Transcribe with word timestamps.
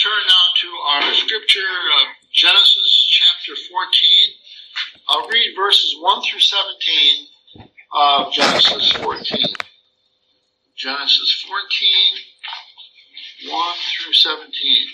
turn 0.00 0.24
now 0.24 0.48
to 0.56 0.68
our 0.96 1.12
scripture 1.12 1.76
of 2.00 2.08
Genesis 2.32 2.88
chapter 3.20 3.52
14. 3.68 3.84
I'll 5.08 5.28
read 5.28 5.52
verses 5.54 5.94
1 6.00 6.22
through 6.22 6.40
17 6.40 7.28
of 7.92 8.32
Genesis 8.32 8.92
14. 8.92 9.44
Genesis 10.74 11.44
14, 11.44 11.52
1 13.52 13.76
through 13.92 14.14
17. 14.14 14.88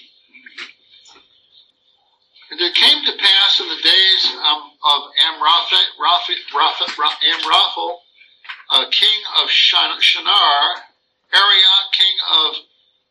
And 2.51 2.61
it 2.61 2.75
came 2.75 3.05
to 3.05 3.13
pass 3.17 3.61
in 3.61 3.69
the 3.69 3.83
days 3.83 4.27
um, 4.43 4.73
of 4.91 5.13
Amraphel, 7.31 8.03
uh, 8.71 8.87
king 8.91 9.23
of 9.41 9.51
Shinar, 9.51 10.83
Arioch, 11.33 11.93
king 11.95 12.17
of 12.43 12.57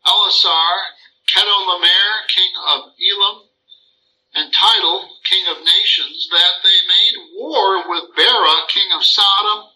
Elasar, 0.05 0.94
Chedorlaomer, 1.35 2.27
king 2.29 2.51
of 2.65 2.95
Elam, 2.95 3.43
and 4.35 4.53
Tidal, 4.53 5.09
king 5.25 5.45
of 5.51 5.57
nations, 5.63 6.29
that 6.31 6.63
they 6.63 6.79
made 6.87 7.35
war 7.35 7.89
with 7.89 8.15
Bera, 8.15 8.55
king 8.69 8.87
of 8.95 9.03
Sodom, 9.03 9.67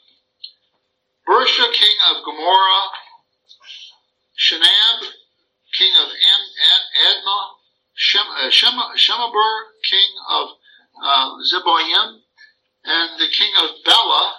Birsha, 1.28 1.72
king 1.74 1.98
of 2.12 2.24
Gomorrah, 2.24 2.88
Shinab, 4.40 5.12
king 5.78 5.92
of 6.00 6.08
Admah, 6.08 7.46
Shem, 7.94 8.26
uh, 8.38 8.50
Shem, 8.50 8.80
Shemeber, 8.96 9.52
king 9.84 10.12
of 10.30 10.50
uh, 11.04 11.36
and 12.86 13.20
the 13.20 13.28
king 13.38 13.52
of 13.62 13.70
Bela, 13.84 14.34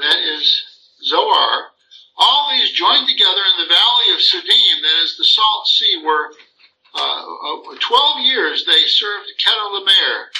that 0.00 0.18
is 0.18 0.62
Zoar, 1.04 1.72
all 2.16 2.50
these 2.50 2.72
joined 2.72 3.08
together 3.08 3.42
in 3.52 3.62
the 3.62 3.72
valley 3.72 4.12
of 4.14 4.20
Siddim, 4.20 4.82
that 4.82 5.02
is 5.04 5.16
the 5.16 5.24
Salt 5.24 5.66
Sea, 5.66 6.00
where 6.02 6.30
12 7.92 8.24
years 8.24 8.64
they 8.64 8.86
served 8.86 9.28
Chedorlaomer, 9.36 10.32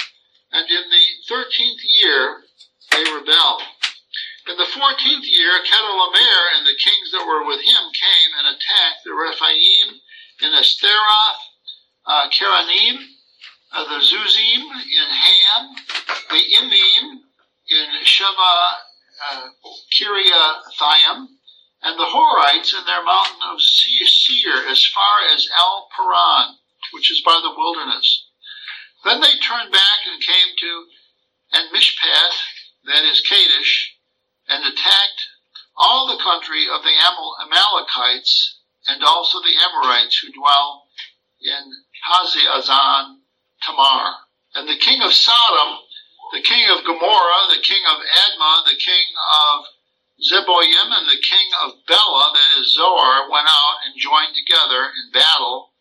and 0.52 0.64
in 0.70 0.84
the 0.88 1.06
13th 1.28 1.84
year 1.84 2.40
they 2.90 3.04
rebelled. 3.12 3.60
In 4.48 4.56
the 4.56 4.72
14th 4.72 5.28
year, 5.28 5.60
Chedorlaomer 5.60 6.40
and 6.56 6.64
the 6.64 6.80
kings 6.80 7.12
that 7.12 7.26
were 7.26 7.46
with 7.46 7.60
him 7.60 7.84
came 7.92 8.30
and 8.38 8.56
attacked 8.56 9.04
the 9.04 9.12
Rephaim 9.12 10.00
in 10.40 10.54
Ashtaroth, 10.54 11.42
uh, 12.06 12.30
Karanim, 12.30 13.04
uh, 13.76 13.84
the 13.84 14.00
Zuzim 14.00 14.64
in 14.72 15.08
Ham, 15.12 15.76
the 16.30 16.40
Emim 16.56 17.20
in 17.68 17.86
Sheva 18.02 18.72
uh, 19.30 19.48
Kiriathaim, 19.92 21.26
and 21.82 21.98
the 21.98 22.08
Horites 22.08 22.72
in 22.72 22.86
their 22.86 23.04
mountain 23.04 23.42
of 23.52 23.60
Seir 23.60 24.70
as 24.70 24.86
far 24.86 25.18
as 25.34 25.46
El 25.58 25.88
Paran, 25.94 26.56
which 26.92 27.10
is 27.10 27.22
by 27.24 27.40
the 27.42 27.54
wilderness. 27.56 28.26
Then 29.04 29.20
they 29.20 29.38
turned 29.42 29.72
back 29.72 30.00
and 30.06 30.22
came 30.22 30.56
to 30.58 30.86
En-Mishpat, 31.54 32.32
that 32.86 33.04
is 33.04 33.20
Kadesh, 33.20 33.96
and 34.48 34.64
attacked 34.64 35.28
all 35.76 36.06
the 36.06 36.22
country 36.22 36.66
of 36.68 36.82
the 36.82 36.92
Amalekites 36.92 38.58
and 38.86 39.02
also 39.02 39.40
the 39.40 39.54
Amorites 39.68 40.18
who 40.18 40.32
dwell 40.32 40.86
in 41.40 41.72
Hazazon 42.08 43.18
Tamar. 43.62 44.14
And 44.54 44.68
the 44.68 44.78
king 44.78 45.02
of 45.02 45.12
Sodom, 45.12 45.78
the 46.32 46.42
king 46.42 46.68
of 46.70 46.84
Gomorrah, 46.84 47.48
the 47.50 47.62
king 47.62 47.82
of 47.88 47.98
Admah, 47.98 48.64
the 48.64 48.76
king 48.78 49.06
of 49.44 49.64
Zeboim 50.22 50.92
and 50.92 51.08
the 51.08 51.22
king 51.22 51.48
of 51.64 51.72
Bela, 51.86 52.32
that 52.34 52.60
is 52.60 52.74
Zoar, 52.74 53.30
went 53.30 53.48
out 53.48 53.76
and 53.86 53.98
joined 53.98 54.34
together 54.36 54.92
in 54.94 55.12
battle 55.12 55.71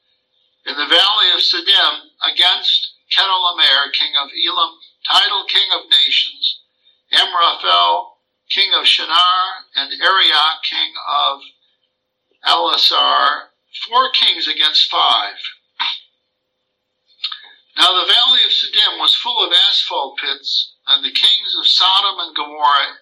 in 0.66 0.76
the 0.76 0.88
valley 0.88 1.30
of 1.34 1.42
Siddim 1.42 2.12
against 2.32 2.94
Chedorlaomer, 3.12 3.92
king 3.94 4.14
of 4.22 4.30
Elam, 4.32 4.78
Tidal, 5.08 5.46
king 5.46 5.70
of 5.74 5.90
nations, 5.90 6.62
Amraphel, 7.12 8.18
king 8.50 8.72
of 8.74 8.86
Shinar, 8.86 9.66
and 9.76 9.92
Arioch, 10.02 10.64
king 10.64 10.94
of 11.08 11.42
Elasar, 12.46 13.50
four 13.88 14.12
kings 14.12 14.48
against 14.48 14.90
five. 14.90 15.38
Now 17.78 17.92
the 17.94 18.12
valley 18.12 18.44
of 18.46 18.52
Siddim 18.52 19.00
was 19.00 19.16
full 19.16 19.46
of 19.46 19.54
asphalt 19.70 20.20
pits, 20.20 20.74
and 20.88 21.04
the 21.04 21.12
kings 21.12 21.56
of 21.58 21.68
Sodom 21.68 22.20
and 22.20 22.36
Gomorrah 22.36 22.98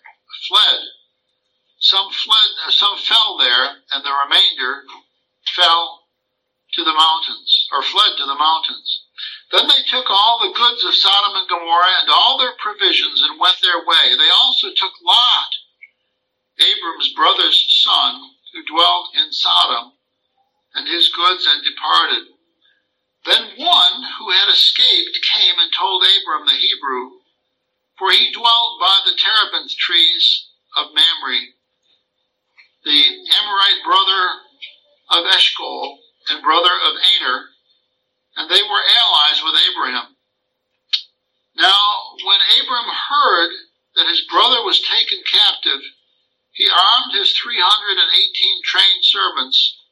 fled 0.47 0.87
some 1.79 2.11
fled, 2.11 2.49
uh, 2.67 2.71
some 2.71 2.97
fell 2.97 3.37
there, 3.37 3.77
and 3.91 4.03
the 4.03 4.11
remainder 4.11 4.83
fell 5.55 5.98
to 6.73 6.83
the 6.83 6.93
mountains, 6.93 7.67
or 7.71 7.81
fled 7.81 8.17
to 8.17 8.25
the 8.25 8.37
mountains. 8.37 9.03
Then 9.51 9.67
they 9.67 9.81
took 9.89 10.05
all 10.09 10.39
the 10.39 10.53
goods 10.53 10.85
of 10.85 10.93
Sodom 10.93 11.35
and 11.35 11.49
Gomorrah 11.49 12.01
and 12.01 12.09
all 12.09 12.37
their 12.37 12.53
provisions 12.61 13.21
and 13.23 13.39
went 13.39 13.57
their 13.61 13.79
way. 13.79 14.15
They 14.15 14.29
also 14.29 14.69
took 14.69 14.93
Lot, 15.03 15.51
Abram's 16.59 17.13
brother's 17.13 17.65
son, 17.83 18.21
who 18.53 18.65
dwelt 18.65 19.09
in 19.15 19.33
Sodom, 19.33 19.93
and 20.75 20.87
his 20.87 21.09
goods 21.09 21.47
and 21.49 21.63
departed. 21.63 22.29
Then 23.25 23.57
one 23.57 24.03
who 24.19 24.29
had 24.29 24.49
escaped 24.49 25.19
came 25.33 25.57
and 25.57 25.71
told 25.73 26.03
Abram 26.03 26.45
the 26.45 26.53
Hebrew, 26.53 27.19
for 27.97 28.11
he 28.11 28.31
dwelt 28.31 28.79
by 28.79 28.99
the 29.05 29.17
terebinth 29.17 29.75
trees 29.75 30.47
of 30.77 30.93
Mamre, 30.93 31.51
the 32.85 33.03
Amorite 33.33 33.83
brother 33.83 34.23
of 35.11 35.25
Eshcol 35.25 35.78
and 36.39 36.45
brother 36.47 36.71
of 36.71 36.95
Aner, 36.95 37.49
and 38.37 38.49
they 38.49 38.63
were 38.63 38.91
allies 38.95 39.43
with 39.43 39.59
Abraham. 39.59 40.15
Now, 41.55 42.15
when 42.23 42.39
Abram 42.55 42.87
heard 42.87 43.51
that 43.95 44.07
his 44.07 44.23
brother 44.31 44.63
was 44.63 44.79
taken 44.79 45.19
captive, 45.27 45.83
he 46.51 46.69
armed 46.71 47.11
his 47.11 47.35
318 47.35 48.63
trained 48.63 49.03
servants 49.03 49.83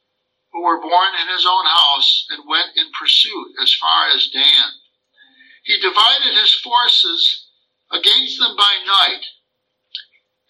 who 0.52 0.62
were 0.62 0.80
born 0.80 1.12
in 1.20 1.28
his 1.28 1.44
own 1.44 1.66
house 1.66 2.26
and 2.30 2.48
went 2.48 2.72
in 2.76 2.88
pursuit 2.98 3.52
as 3.60 3.74
far 3.74 4.08
as 4.08 4.30
Dan. 4.32 4.72
He 5.64 5.78
divided 5.78 6.32
his 6.32 6.54
forces 6.54 7.44
against 7.92 8.38
them 8.38 8.56
by 8.56 8.72
night 8.86 9.24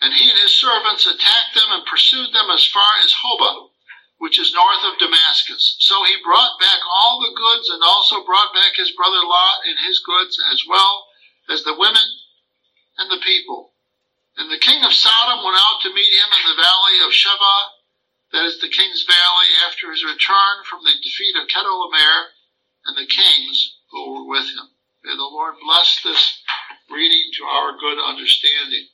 and 0.00 0.14
he 0.14 0.30
and 0.30 0.38
his 0.38 0.52
servants 0.52 1.06
attacked 1.06 1.54
them 1.54 1.70
and 1.70 1.84
pursued 1.86 2.32
them 2.32 2.50
as 2.54 2.64
far 2.66 2.92
as 3.02 3.12
Hobah, 3.12 3.70
which 4.18 4.38
is 4.38 4.54
north 4.54 4.82
of 4.84 4.98
Damascus. 4.98 5.76
So 5.78 6.04
he 6.04 6.22
brought 6.22 6.58
back 6.58 6.78
all 6.94 7.22
the 7.22 7.34
goods 7.34 7.70
and 7.70 7.82
also 7.82 8.26
brought 8.26 8.52
back 8.52 8.74
his 8.74 8.90
brother 8.92 9.22
Lot 9.24 9.66
and 9.66 9.78
his 9.86 9.98
goods 10.00 10.38
as 10.52 10.62
well 10.68 11.06
as 11.48 11.62
the 11.62 11.78
women 11.78 12.02
and 12.98 13.10
the 13.10 13.22
people. 13.22 13.72
And 14.36 14.50
the 14.50 14.58
king 14.58 14.84
of 14.84 14.92
Sodom 14.92 15.42
went 15.42 15.58
out 15.58 15.80
to 15.82 15.94
meet 15.94 16.12
him 16.12 16.30
in 16.30 16.44
the 16.50 16.62
valley 16.62 16.98
of 17.06 17.14
Shaveh, 17.14 17.64
that 18.32 18.44
is 18.44 18.60
the 18.60 18.68
king's 18.68 19.02
valley, 19.02 19.50
after 19.66 19.90
his 19.90 20.04
return 20.04 20.62
from 20.68 20.84
the 20.84 20.92
defeat 21.02 21.34
of 21.40 21.48
Chedorlaomer 21.48 22.34
and 22.86 22.96
the 22.96 23.06
kings 23.06 23.78
who 23.90 24.12
were 24.12 24.28
with 24.28 24.46
him. 24.46 24.68
May 25.02 25.16
the 25.16 25.22
Lord 25.22 25.54
bless 25.64 26.02
this 26.02 26.42
reading 26.90 27.30
to 27.38 27.44
our 27.44 27.78
good 27.78 27.98
understanding. 27.98 28.86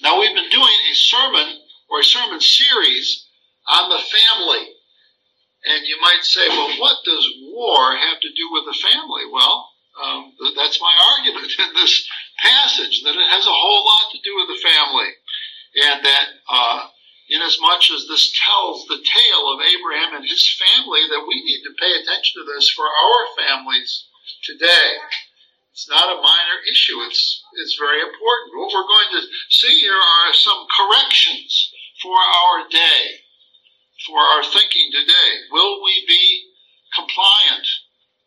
Now, 0.00 0.18
we've 0.18 0.34
been 0.34 0.50
doing 0.50 0.78
a 0.90 0.94
sermon 0.94 1.60
or 1.88 2.00
a 2.00 2.04
sermon 2.04 2.40
series 2.40 3.23
on 3.74 3.90
the 3.90 3.98
family. 3.98 4.70
And 5.66 5.86
you 5.86 5.98
might 6.00 6.22
say, 6.22 6.46
well, 6.48 6.78
what 6.78 6.98
does 7.04 7.26
war 7.50 7.96
have 7.96 8.20
to 8.20 8.28
do 8.36 8.46
with 8.52 8.64
the 8.68 8.78
family? 8.78 9.24
Well, 9.32 9.70
um, 10.02 10.32
that's 10.56 10.80
my 10.80 10.94
argument 11.16 11.52
in 11.58 11.72
this 11.74 12.06
passage, 12.38 13.02
that 13.04 13.16
it 13.16 13.30
has 13.30 13.46
a 13.46 13.54
whole 13.54 13.84
lot 13.84 14.10
to 14.12 14.18
do 14.22 14.32
with 14.36 14.48
the 14.48 14.62
family. 14.62 15.10
And 15.74 16.04
that, 16.04 16.26
uh, 16.48 16.86
inasmuch 17.30 17.88
as 17.90 18.06
this 18.06 18.36
tells 18.36 18.84
the 18.86 19.00
tale 19.00 19.44
of 19.48 19.64
Abraham 19.64 20.20
and 20.20 20.28
his 20.28 20.44
family, 20.60 21.08
that 21.08 21.24
we 21.26 21.40
need 21.42 21.62
to 21.64 21.80
pay 21.80 21.92
attention 21.96 22.42
to 22.42 22.52
this 22.52 22.68
for 22.68 22.84
our 22.84 23.22
families 23.40 24.06
today. 24.44 25.00
It's 25.72 25.88
not 25.88 26.12
a 26.12 26.22
minor 26.22 26.58
issue. 26.70 27.00
It's, 27.08 27.42
it's 27.64 27.76
very 27.80 28.00
important. 28.00 28.54
What 28.54 28.70
we're 28.70 28.86
going 28.86 29.12
to 29.18 29.26
see 29.50 29.80
here 29.80 29.98
are 29.98 30.34
some 30.34 30.66
corrections 30.70 31.72
for 32.02 32.14
our 32.14 32.68
day, 32.68 33.23
for 34.06 34.18
our 34.18 34.44
thinking 34.44 34.90
today. 34.92 35.30
Will 35.50 35.82
we 35.82 36.04
be 36.06 36.24
compliant 36.94 37.66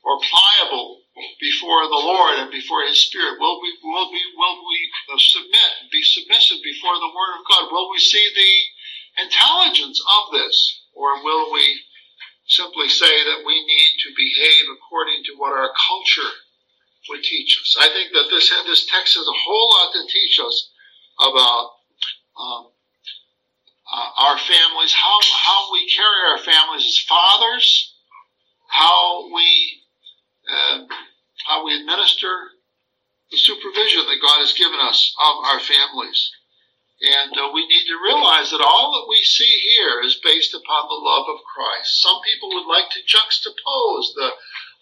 or 0.04 0.20
pliable 0.20 1.02
before 1.40 1.84
the 1.88 2.04
Lord 2.04 2.40
and 2.40 2.52
before 2.52 2.84
His 2.84 3.06
Spirit? 3.08 3.40
Will 3.40 3.62
we, 3.62 3.74
will 3.84 4.12
we, 4.12 4.22
will 4.38 4.58
we 4.68 4.80
submit, 5.18 5.72
be 5.92 6.04
submissive 6.04 6.58
before 6.64 6.96
the 6.96 7.14
Word 7.14 7.34
of 7.40 7.48
God? 7.50 7.72
Will 7.72 7.90
we 7.92 8.00
see 8.00 8.26
the 8.36 9.24
intelligence 9.24 10.02
of 10.02 10.34
this? 10.34 10.84
Or 10.94 11.24
will 11.24 11.54
we 11.54 11.82
simply 12.48 12.88
say 12.88 13.12
that 13.28 13.44
we 13.46 13.54
need 13.54 13.92
to 14.00 14.16
behave 14.16 14.66
according 14.72 15.24
to 15.26 15.36
what 15.36 15.52
our 15.52 15.70
culture 15.88 16.32
would 17.10 17.24
teach 17.24 17.60
us. 17.62 17.76
I 17.80 17.88
think 17.90 18.12
that 18.14 18.28
this 18.30 18.50
this 18.66 18.88
text 18.88 19.16
has 19.16 19.28
a 19.28 19.42
whole 19.46 19.70
lot 19.70 19.94
to 19.94 20.08
teach 20.08 20.40
us 20.40 20.72
about 21.20 21.72
um, 22.40 22.64
uh, 23.92 24.10
our 24.18 24.38
families, 24.38 24.94
how, 24.94 25.20
how 25.32 25.72
we 25.72 25.90
carry 25.90 26.32
our 26.32 26.40
families 26.40 26.86
as 26.86 27.06
fathers, 27.08 27.94
how 28.68 29.34
we, 29.34 29.82
uh, 30.50 30.84
how 31.48 31.66
we 31.66 31.80
administer 31.80 32.52
the 33.32 33.38
supervision 33.38 34.04
that 34.08 34.22
God 34.22 34.40
has 34.40 34.54
given 34.54 34.80
us 34.80 35.14
of 35.20 35.36
our 35.46 35.60
families. 35.60 36.32
And 36.98 37.32
uh, 37.38 37.52
we 37.54 37.68
need 37.68 37.86
to 37.88 38.04
realize 38.04 38.50
that 38.52 38.64
all 38.64 38.92
that 38.98 39.10
we 39.10 39.22
see 39.22 39.54
here 39.78 40.02
is 40.02 40.20
based 40.24 40.56
upon 40.56 40.88
the 40.88 40.98
love 40.98 41.28
of 41.30 41.46
Christ. 41.46 42.02
Some 42.02 42.20
people 42.26 42.50
would 42.50 42.66
like 42.66 42.90
to 42.90 43.06
juxtapose 43.06 44.16
the, 44.16 44.30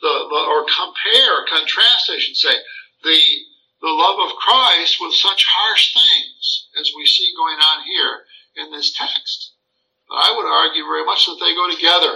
the, 0.01 0.13
the 0.31 0.41
or 0.47 0.63
compare, 0.63 1.45
contrast, 1.51 2.09
I 2.09 2.19
should 2.19 2.37
say, 2.37 2.55
the 3.03 3.19
the 3.81 3.91
love 3.91 4.17
of 4.17 4.35
Christ 4.37 4.97
with 4.99 5.13
such 5.13 5.45
harsh 5.45 5.93
things 5.93 6.69
as 6.79 6.91
we 6.95 7.05
see 7.05 7.29
going 7.37 7.59
on 7.59 7.83
here 7.85 8.25
in 8.55 8.71
this 8.71 8.93
text. 8.93 9.53
But 10.07 10.15
I 10.15 10.33
would 10.35 10.45
argue 10.45 10.85
very 10.85 11.05
much 11.05 11.25
that 11.25 11.37
they 11.39 11.55
go 11.55 11.69
together. 11.69 12.13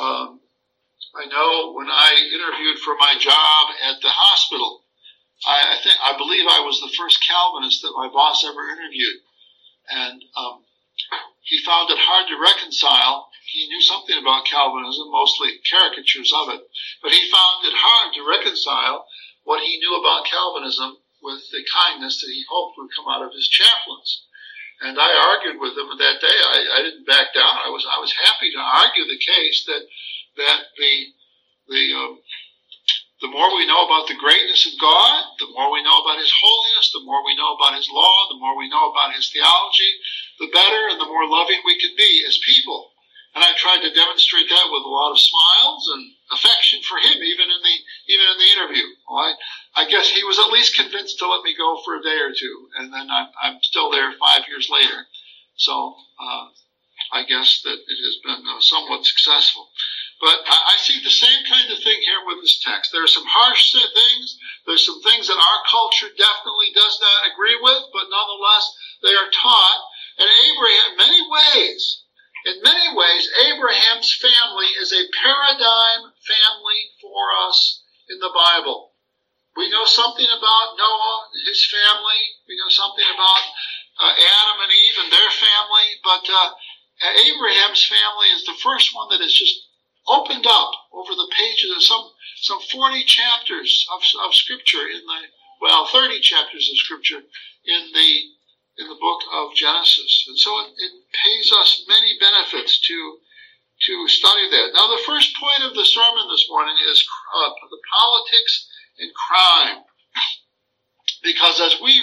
Um, 0.00 0.40
I 1.14 1.24
know 1.26 1.72
when 1.72 1.88
I 1.88 2.14
interviewed 2.32 2.78
for 2.80 2.94
my 2.96 3.14
job 3.18 3.62
at 3.82 4.00
the 4.00 4.12
hospital, 4.12 4.84
I, 5.46 5.74
I 5.74 5.82
think 5.82 5.96
I 6.02 6.16
believe 6.16 6.44
I 6.46 6.60
was 6.60 6.80
the 6.80 6.94
first 6.96 7.24
Calvinist 7.24 7.82
that 7.82 7.96
my 7.96 8.08
boss 8.08 8.44
ever 8.44 8.70
interviewed, 8.70 9.22
and 9.90 10.22
um, 10.36 10.64
he 11.42 11.58
found 11.64 11.90
it 11.90 11.98
hard 11.98 12.28
to 12.28 12.40
reconcile. 12.40 13.30
He 13.46 13.66
knew 13.68 13.80
something 13.80 14.18
about 14.18 14.44
Calvinism, 14.44 15.10
mostly 15.10 15.56
caricatures 15.64 16.32
of 16.36 16.52
it, 16.52 16.60
but 17.02 17.12
he 17.12 17.30
found 17.32 17.64
it 17.64 17.72
hard 17.72 18.12
to 18.14 18.28
reconcile 18.28 19.06
what 19.44 19.64
he 19.64 19.78
knew 19.78 19.96
about 19.96 20.28
Calvinism 20.28 20.98
with 21.22 21.40
the 21.50 21.64
kindness 21.72 22.20
that 22.20 22.30
he 22.30 22.44
hoped 22.48 22.76
would 22.76 22.92
come 22.94 23.08
out 23.08 23.24
of 23.24 23.32
his 23.32 23.48
chaplains. 23.48 24.27
And 24.80 24.94
I 24.94 25.10
argued 25.34 25.60
with 25.60 25.74
him 25.74 25.90
that 25.90 26.20
day. 26.22 26.38
I, 26.38 26.58
I 26.78 26.82
didn't 26.86 27.06
back 27.06 27.34
down. 27.34 27.58
I 27.66 27.70
was 27.70 27.86
I 27.86 27.98
was 27.98 28.14
happy 28.14 28.50
to 28.52 28.62
argue 28.62 29.04
the 29.10 29.18
case 29.18 29.64
that 29.66 29.82
that 30.38 30.60
the 30.78 30.94
the 31.68 31.84
um, 31.98 32.18
the 33.20 33.28
more 33.34 33.50
we 33.56 33.66
know 33.66 33.82
about 33.82 34.06
the 34.06 34.14
greatness 34.14 34.70
of 34.70 34.78
God, 34.78 35.24
the 35.42 35.50
more 35.50 35.72
we 35.74 35.82
know 35.82 35.98
about 35.98 36.22
His 36.22 36.30
holiness, 36.30 36.94
the 36.94 37.02
more 37.02 37.24
we 37.26 37.34
know 37.34 37.58
about 37.58 37.74
His 37.74 37.90
law, 37.90 38.14
the 38.30 38.38
more 38.38 38.56
we 38.56 38.70
know 38.70 38.90
about 38.94 39.14
His 39.14 39.26
theology, 39.34 39.90
the 40.38 40.50
better 40.54 40.94
and 40.94 41.00
the 41.00 41.10
more 41.10 41.26
loving 41.26 41.58
we 41.66 41.80
can 41.82 41.90
be 41.98 42.22
as 42.28 42.38
people. 42.46 42.94
And 43.38 43.46
I 43.46 43.54
tried 43.54 43.86
to 43.86 43.94
demonstrate 43.94 44.50
that 44.50 44.66
with 44.66 44.82
a 44.82 44.90
lot 44.90 45.14
of 45.14 45.22
smiles 45.22 45.86
and 45.94 46.10
affection 46.34 46.82
for 46.82 46.98
him, 46.98 47.22
even 47.22 47.46
in 47.46 47.62
the 47.62 47.76
even 48.10 48.26
in 48.34 48.38
the 48.42 48.50
interview. 48.50 48.82
Well, 49.06 49.30
I, 49.30 49.30
I 49.78 49.84
guess 49.86 50.10
he 50.10 50.26
was 50.26 50.42
at 50.42 50.50
least 50.50 50.74
convinced 50.74 51.22
to 51.22 51.30
let 51.30 51.46
me 51.46 51.54
go 51.54 51.78
for 51.86 51.94
a 51.94 52.02
day 52.02 52.18
or 52.18 52.34
two, 52.34 52.66
and 52.82 52.90
then 52.90 53.06
I'm, 53.06 53.30
I'm 53.38 53.62
still 53.62 53.94
there 53.94 54.10
five 54.18 54.42
years 54.50 54.66
later. 54.66 55.06
So 55.54 55.94
uh, 56.18 56.50
I 57.14 57.22
guess 57.30 57.62
that 57.62 57.78
it 57.78 57.98
has 58.02 58.18
been 58.26 58.42
uh, 58.42 58.58
somewhat 58.58 59.06
successful. 59.06 59.70
But 60.18 60.42
I, 60.42 60.74
I 60.74 60.76
see 60.82 60.98
the 60.98 61.14
same 61.14 61.46
kind 61.46 61.70
of 61.70 61.78
thing 61.78 62.02
here 62.02 62.26
with 62.26 62.42
this 62.42 62.58
text. 62.58 62.90
There 62.90 63.06
are 63.06 63.14
some 63.22 63.30
harsh 63.30 63.70
things. 63.70 64.34
There's 64.66 64.82
some 64.82 64.98
things 65.06 65.30
that 65.30 65.38
our 65.38 65.60
culture 65.70 66.10
definitely 66.10 66.74
does 66.74 66.98
not 66.98 67.30
agree 67.30 67.54
with, 67.62 67.86
but 67.94 68.10
nonetheless 68.10 68.66
they 69.06 69.14
are 69.14 69.30
taught. 69.30 69.80
And 70.18 70.26
Abraham, 70.26 70.90
in 70.90 70.96
many 71.06 71.22
ways, 71.22 72.02
in 72.46 72.62
many 72.62 72.94
ways, 72.94 73.28
Abraham's 73.50 74.12
family 74.14 74.70
is 74.78 74.92
a 74.92 75.10
paradigm 75.22 76.12
family 76.22 76.80
for 77.00 77.34
us 77.48 77.82
in 78.08 78.18
the 78.18 78.30
Bible. 78.34 78.92
We 79.56 79.70
know 79.70 79.84
something 79.84 80.26
about 80.26 80.78
Noah 80.78 81.28
and 81.34 81.42
his 81.46 81.66
family. 81.66 82.22
We 82.46 82.56
know 82.56 82.70
something 82.70 83.04
about 83.10 83.42
uh, 83.98 84.14
Adam 84.14 84.62
and 84.62 84.70
Eve 84.70 84.98
and 85.02 85.12
their 85.12 85.30
family. 85.34 85.88
But 86.04 86.24
uh, 86.30 86.50
Abraham's 87.26 87.84
family 87.84 88.28
is 88.34 88.44
the 88.44 88.58
first 88.62 88.94
one 88.94 89.08
that 89.10 89.20
is 89.20 89.34
just 89.34 89.58
opened 90.06 90.46
up 90.46 90.70
over 90.92 91.14
the 91.14 91.30
pages 91.36 91.74
of 91.74 91.82
some 91.82 92.10
some 92.40 92.60
40 92.70 93.02
chapters 93.04 93.86
of, 93.92 94.00
of 94.24 94.34
scripture 94.34 94.86
in 94.86 95.02
the 95.04 95.20
well 95.60 95.86
30 95.86 96.20
chapters 96.20 96.70
of 96.70 96.78
scripture 96.78 97.18
in 97.66 97.82
the 97.92 98.10
in 98.78 98.86
the 98.88 98.98
book 99.00 99.20
of 99.32 99.54
Genesis. 99.54 100.24
And 100.28 100.38
so 100.38 100.50
it, 100.60 100.70
it 100.78 100.92
pays 101.12 101.52
us 101.60 101.84
many 101.88 102.16
benefits 102.20 102.80
to 102.86 103.18
to 103.86 104.08
study 104.08 104.50
that. 104.50 104.74
Now, 104.74 104.88
the 104.88 105.02
first 105.06 105.36
point 105.38 105.62
of 105.62 105.74
the 105.74 105.84
sermon 105.84 106.26
this 106.30 106.46
morning 106.50 106.74
is 106.90 107.06
uh, 107.32 107.50
the 107.70 107.78
politics 107.94 108.68
and 108.98 109.10
crime. 109.14 109.84
Because 111.22 111.60
as 111.60 111.80
we 111.80 111.94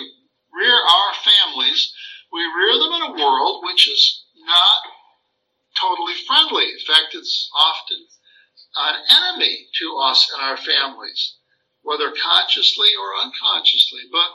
rear 0.55 0.71
our 0.71 1.13
families, 1.19 1.93
we 2.31 2.39
rear 2.39 2.79
them 2.79 2.93
in 2.93 3.01
a 3.01 3.19
world 3.19 3.63
which 3.65 3.89
is 3.89 4.23
not 4.39 4.87
totally 5.79 6.13
friendly. 6.25 6.63
In 6.63 6.79
fact, 6.87 7.13
it's 7.13 7.49
often 7.53 8.07
an 8.77 8.95
enemy 9.09 9.67
to 9.79 9.97
us 9.97 10.31
and 10.33 10.41
our 10.41 10.57
families, 10.57 11.35
whether 11.81 12.11
consciously 12.11 12.89
or 12.99 13.21
unconsciously. 13.23 14.01
But 14.11 14.31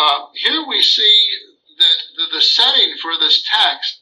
uh, 0.00 0.26
here 0.34 0.64
we 0.68 0.82
see 0.82 1.26
the, 2.16 2.36
the, 2.36 2.42
setting 2.42 2.94
for 3.00 3.12
this 3.18 3.44
text 3.44 4.00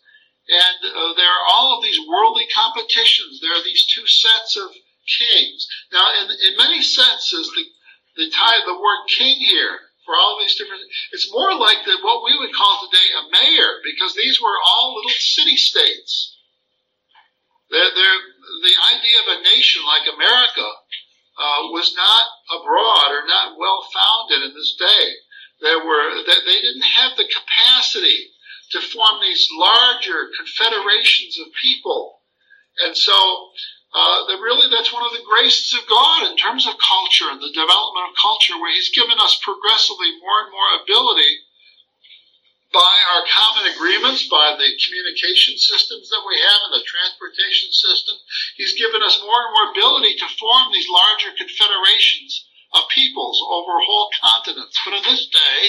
and 0.48 0.76
uh, 0.84 1.14
there 1.16 1.28
are 1.28 1.46
all 1.48 1.76
of 1.76 1.82
these 1.82 1.98
worldly 2.06 2.44
competitions. 2.52 3.40
There 3.40 3.52
are 3.52 3.64
these 3.64 3.86
two 3.86 4.06
sets 4.06 4.56
of 4.56 4.76
kings. 5.08 5.66
Now, 5.92 6.04
in, 6.20 6.28
in 6.30 6.56
many 6.56 6.82
senses, 6.82 7.48
the, 7.56 7.64
the, 8.24 8.30
tie, 8.30 8.60
the 8.66 8.76
word 8.76 9.08
king 9.08 9.38
here, 9.40 9.78
for 10.04 10.14
all 10.14 10.36
these 10.38 10.54
different, 10.56 10.82
it's 11.12 11.32
more 11.32 11.56
like 11.56 11.80
the, 11.86 11.96
what 12.04 12.24
we 12.24 12.36
would 12.36 12.52
call 12.52 12.84
today 12.84 13.08
a 13.16 13.30
mayor, 13.32 13.80
because 13.84 14.14
these 14.14 14.40
were 14.40 14.56
all 14.68 14.94
little 14.94 15.16
city 15.16 15.56
states. 15.56 16.36
They're, 17.70 17.92
they're, 17.94 18.22
the 18.68 18.76
idea 18.92 19.16
of 19.24 19.40
a 19.40 19.42
nation 19.48 19.80
like 19.88 20.04
America 20.12 20.68
uh, 21.40 21.72
was 21.72 21.96
not 21.96 22.24
abroad 22.60 23.16
or 23.16 23.26
not 23.26 23.56
well 23.56 23.80
founded 23.88 24.50
in 24.50 24.54
this 24.54 24.76
day. 24.76 25.08
There 25.60 25.78
were, 25.78 26.22
that 26.26 26.42
they 26.44 26.60
didn't 26.60 26.82
have 26.82 27.16
the 27.16 27.28
capacity 27.28 28.30
to 28.72 28.80
form 28.80 29.20
these 29.20 29.48
larger 29.54 30.30
confederations 30.36 31.38
of 31.38 31.46
people. 31.60 32.20
And 32.78 32.96
so, 32.96 33.14
uh, 33.94 34.26
that 34.26 34.42
really 34.42 34.66
that's 34.66 34.92
one 34.92 35.06
of 35.06 35.14
the 35.14 35.22
graces 35.22 35.70
of 35.78 35.86
God 35.86 36.26
in 36.26 36.36
terms 36.36 36.66
of 36.66 36.74
culture 36.82 37.30
and 37.30 37.38
the 37.38 37.54
development 37.54 38.10
of 38.10 38.18
culture, 38.18 38.58
where 38.58 38.74
He's 38.74 38.90
given 38.90 39.14
us 39.22 39.38
progressively 39.38 40.18
more 40.18 40.42
and 40.42 40.50
more 40.50 40.82
ability 40.82 41.46
by 42.74 42.94
our 43.14 43.22
common 43.30 43.70
agreements, 43.70 44.26
by 44.26 44.58
the 44.58 44.66
communication 44.82 45.54
systems 45.54 46.10
that 46.10 46.26
we 46.26 46.34
have 46.34 46.60
and 46.66 46.74
the 46.74 46.82
transportation 46.82 47.70
system. 47.70 48.18
He's 48.58 48.74
given 48.74 48.98
us 48.98 49.22
more 49.22 49.46
and 49.46 49.54
more 49.54 49.70
ability 49.70 50.18
to 50.18 50.36
form 50.42 50.74
these 50.74 50.90
larger 50.90 51.30
confederations 51.38 52.50
of 52.74 52.82
peoples 52.94 53.40
over 53.50 53.72
whole 53.80 54.10
continents. 54.20 54.78
But 54.84 54.94
in 54.94 55.02
this 55.04 55.26
day, 55.28 55.60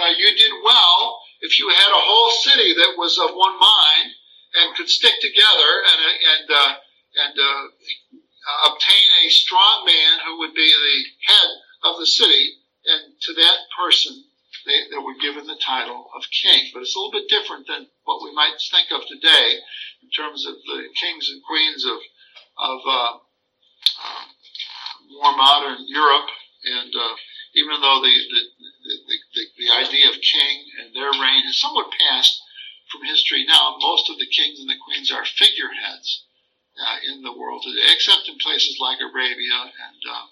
uh, 0.00 0.12
you 0.16 0.34
did 0.36 0.52
well 0.64 1.20
if 1.40 1.58
you 1.58 1.68
had 1.68 1.90
a 1.90 2.06
whole 2.06 2.30
city 2.42 2.74
that 2.74 2.96
was 2.96 3.18
of 3.18 3.34
one 3.34 3.58
mind 3.58 4.08
and 4.54 4.76
could 4.76 4.88
stick 4.88 5.14
together 5.20 5.70
and 5.92 6.00
and 6.04 6.46
uh, 6.50 6.72
and 7.16 7.34
uh, 7.38 7.64
obtain 8.72 9.08
a 9.24 9.30
strong 9.30 9.84
man 9.84 10.18
who 10.26 10.38
would 10.38 10.54
be 10.54 10.68
the 10.70 11.32
head 11.32 11.50
of 11.84 11.98
the 11.98 12.06
city, 12.06 12.56
and 12.86 13.14
to 13.20 13.34
that 13.34 13.56
person 13.76 14.24
they, 14.66 14.90
they 14.90 14.98
were 14.98 15.16
given 15.20 15.46
the 15.46 15.58
title 15.64 16.10
of 16.14 16.22
king. 16.30 16.70
But 16.72 16.82
it's 16.82 16.94
a 16.94 16.98
little 16.98 17.12
bit 17.12 17.28
different 17.28 17.66
than 17.66 17.86
what 18.04 18.22
we 18.22 18.34
might 18.34 18.60
think 18.70 18.88
of 18.92 19.06
today 19.06 19.58
in 20.02 20.10
terms 20.10 20.46
of 20.46 20.54
the 20.54 20.88
kings 21.00 21.30
and 21.30 21.42
queens 21.44 21.84
of 21.84 21.98
of 22.58 22.80
uh, 22.86 23.12
more 25.20 25.36
modern 25.36 25.84
Europe 25.86 26.28
and 26.64 26.92
uh, 26.92 27.14
even 27.54 27.80
though 27.80 28.00
the, 28.04 28.14
the, 28.30 28.42
the, 28.84 29.16
the, 29.34 29.44
the 29.58 29.70
idea 29.80 30.08
of 30.08 30.20
king 30.20 30.56
and 30.80 30.94
their 30.94 31.10
reign 31.10 31.42
has 31.48 31.58
somewhat 31.58 31.90
passed 31.96 32.36
from 32.92 33.06
history 33.06 33.44
now, 33.46 33.78
most 33.80 34.10
of 34.10 34.18
the 34.18 34.28
kings 34.28 34.60
and 34.60 34.68
the 34.68 34.78
queens 34.84 35.10
are 35.10 35.24
figureheads 35.24 36.26
uh, 36.78 36.98
in 37.10 37.22
the 37.22 37.32
world 37.32 37.62
today, 37.62 37.86
except 37.94 38.28
in 38.28 38.36
places 38.38 38.78
like 38.80 38.98
Arabia 39.00 39.72
and 39.72 40.00
uh, 40.04 40.26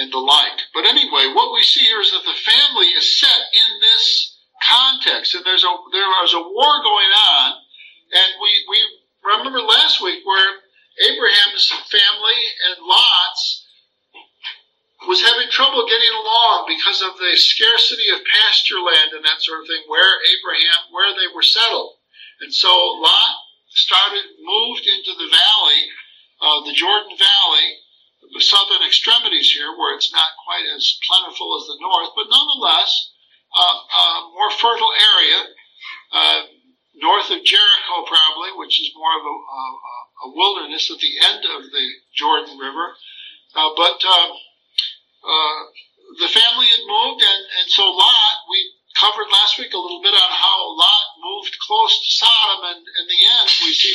and 0.00 0.12
the 0.12 0.22
like. 0.22 0.58
But 0.72 0.86
anyway, 0.86 1.34
what 1.34 1.52
we 1.52 1.62
see 1.62 1.82
here 1.82 2.00
is 2.00 2.12
that 2.12 2.22
the 2.24 2.38
family 2.46 2.86
is 2.94 3.18
set 3.18 3.42
in 3.52 3.70
this 3.80 4.38
context, 4.62 5.34
and 5.34 5.44
there's 5.44 5.64
a 5.64 5.72
there 5.92 6.24
is 6.24 6.34
a 6.34 6.40
war 6.40 6.74
going 6.82 7.12
on, 7.12 7.48
and 8.12 8.30
we 8.40 8.50
we 8.68 8.78
remember 9.24 9.60
last 9.60 10.00
week 10.00 10.24
where 10.24 10.62
Abraham's 11.00 11.68
family 11.88 12.40
and 12.68 12.84
Lot's 12.84 13.66
was 15.08 15.24
having 15.24 15.48
trouble 15.48 15.88
getting 15.88 16.12
along 16.12 16.68
because 16.68 17.00
of 17.00 17.16
the 17.16 17.32
scarcity 17.36 18.12
of 18.12 18.20
pasture 18.20 18.84
land 18.84 19.16
and 19.16 19.24
that 19.24 19.40
sort 19.40 19.64
of 19.64 19.66
thing 19.66 19.80
where 19.88 20.20
Abraham, 20.28 20.92
where 20.92 21.16
they 21.16 21.24
were 21.32 21.42
settled. 21.42 21.96
And 22.44 22.52
so 22.52 22.68
Lot 23.00 23.32
started, 23.72 24.28
moved 24.44 24.84
into 24.84 25.16
the 25.16 25.32
valley, 25.32 25.80
uh, 26.40 26.60
the 26.68 26.76
Jordan 26.76 27.16
Valley, 27.16 27.68
the 28.34 28.44
southern 28.44 28.84
extremities 28.84 29.50
here 29.50 29.72
where 29.72 29.96
it's 29.96 30.12
not 30.12 30.36
quite 30.44 30.68
as 30.68 31.00
plentiful 31.08 31.56
as 31.56 31.66
the 31.66 31.80
north, 31.80 32.12
but 32.14 32.28
nonetheless, 32.28 32.92
uh, 33.56 33.76
a 33.80 34.30
more 34.36 34.50
fertile 34.52 34.92
area, 35.16 35.40
uh, 36.12 36.40
north 37.00 37.30
of 37.30 37.42
Jericho 37.42 38.04
probably, 38.06 38.52
which 38.56 38.80
is 38.80 38.92
more 38.94 39.16
of 39.16 39.24
a, 39.24 39.34
a, 39.34 39.62
a, 39.64 39.96
wilderness 40.28 40.90
at 40.90 40.98
the 40.98 41.14
end 41.24 41.44
of 41.44 41.70
the 41.70 41.86
Jordan 42.14 42.58
River. 42.58 42.92
Uh, 43.54 43.70
but 43.76 43.98
uh, 44.04 44.30
uh, 45.24 45.60
the 46.20 46.28
family 46.28 46.66
had 46.66 46.84
moved, 46.86 47.22
and, 47.22 47.42
and 47.60 47.68
so 47.68 47.88
Lot, 47.88 48.36
we 48.50 48.58
covered 48.98 49.32
last 49.32 49.58
week 49.58 49.72
a 49.72 49.80
little 49.80 50.02
bit 50.02 50.14
on 50.14 50.30
how 50.30 50.76
Lot 50.76 51.06
moved 51.22 51.56
close 51.66 51.94
to 51.96 52.10
Sodom, 52.24 52.76
and 52.76 52.82
in 52.84 53.06
the 53.08 53.20
end, 53.24 53.48
we 53.64 53.72
see 53.72 53.94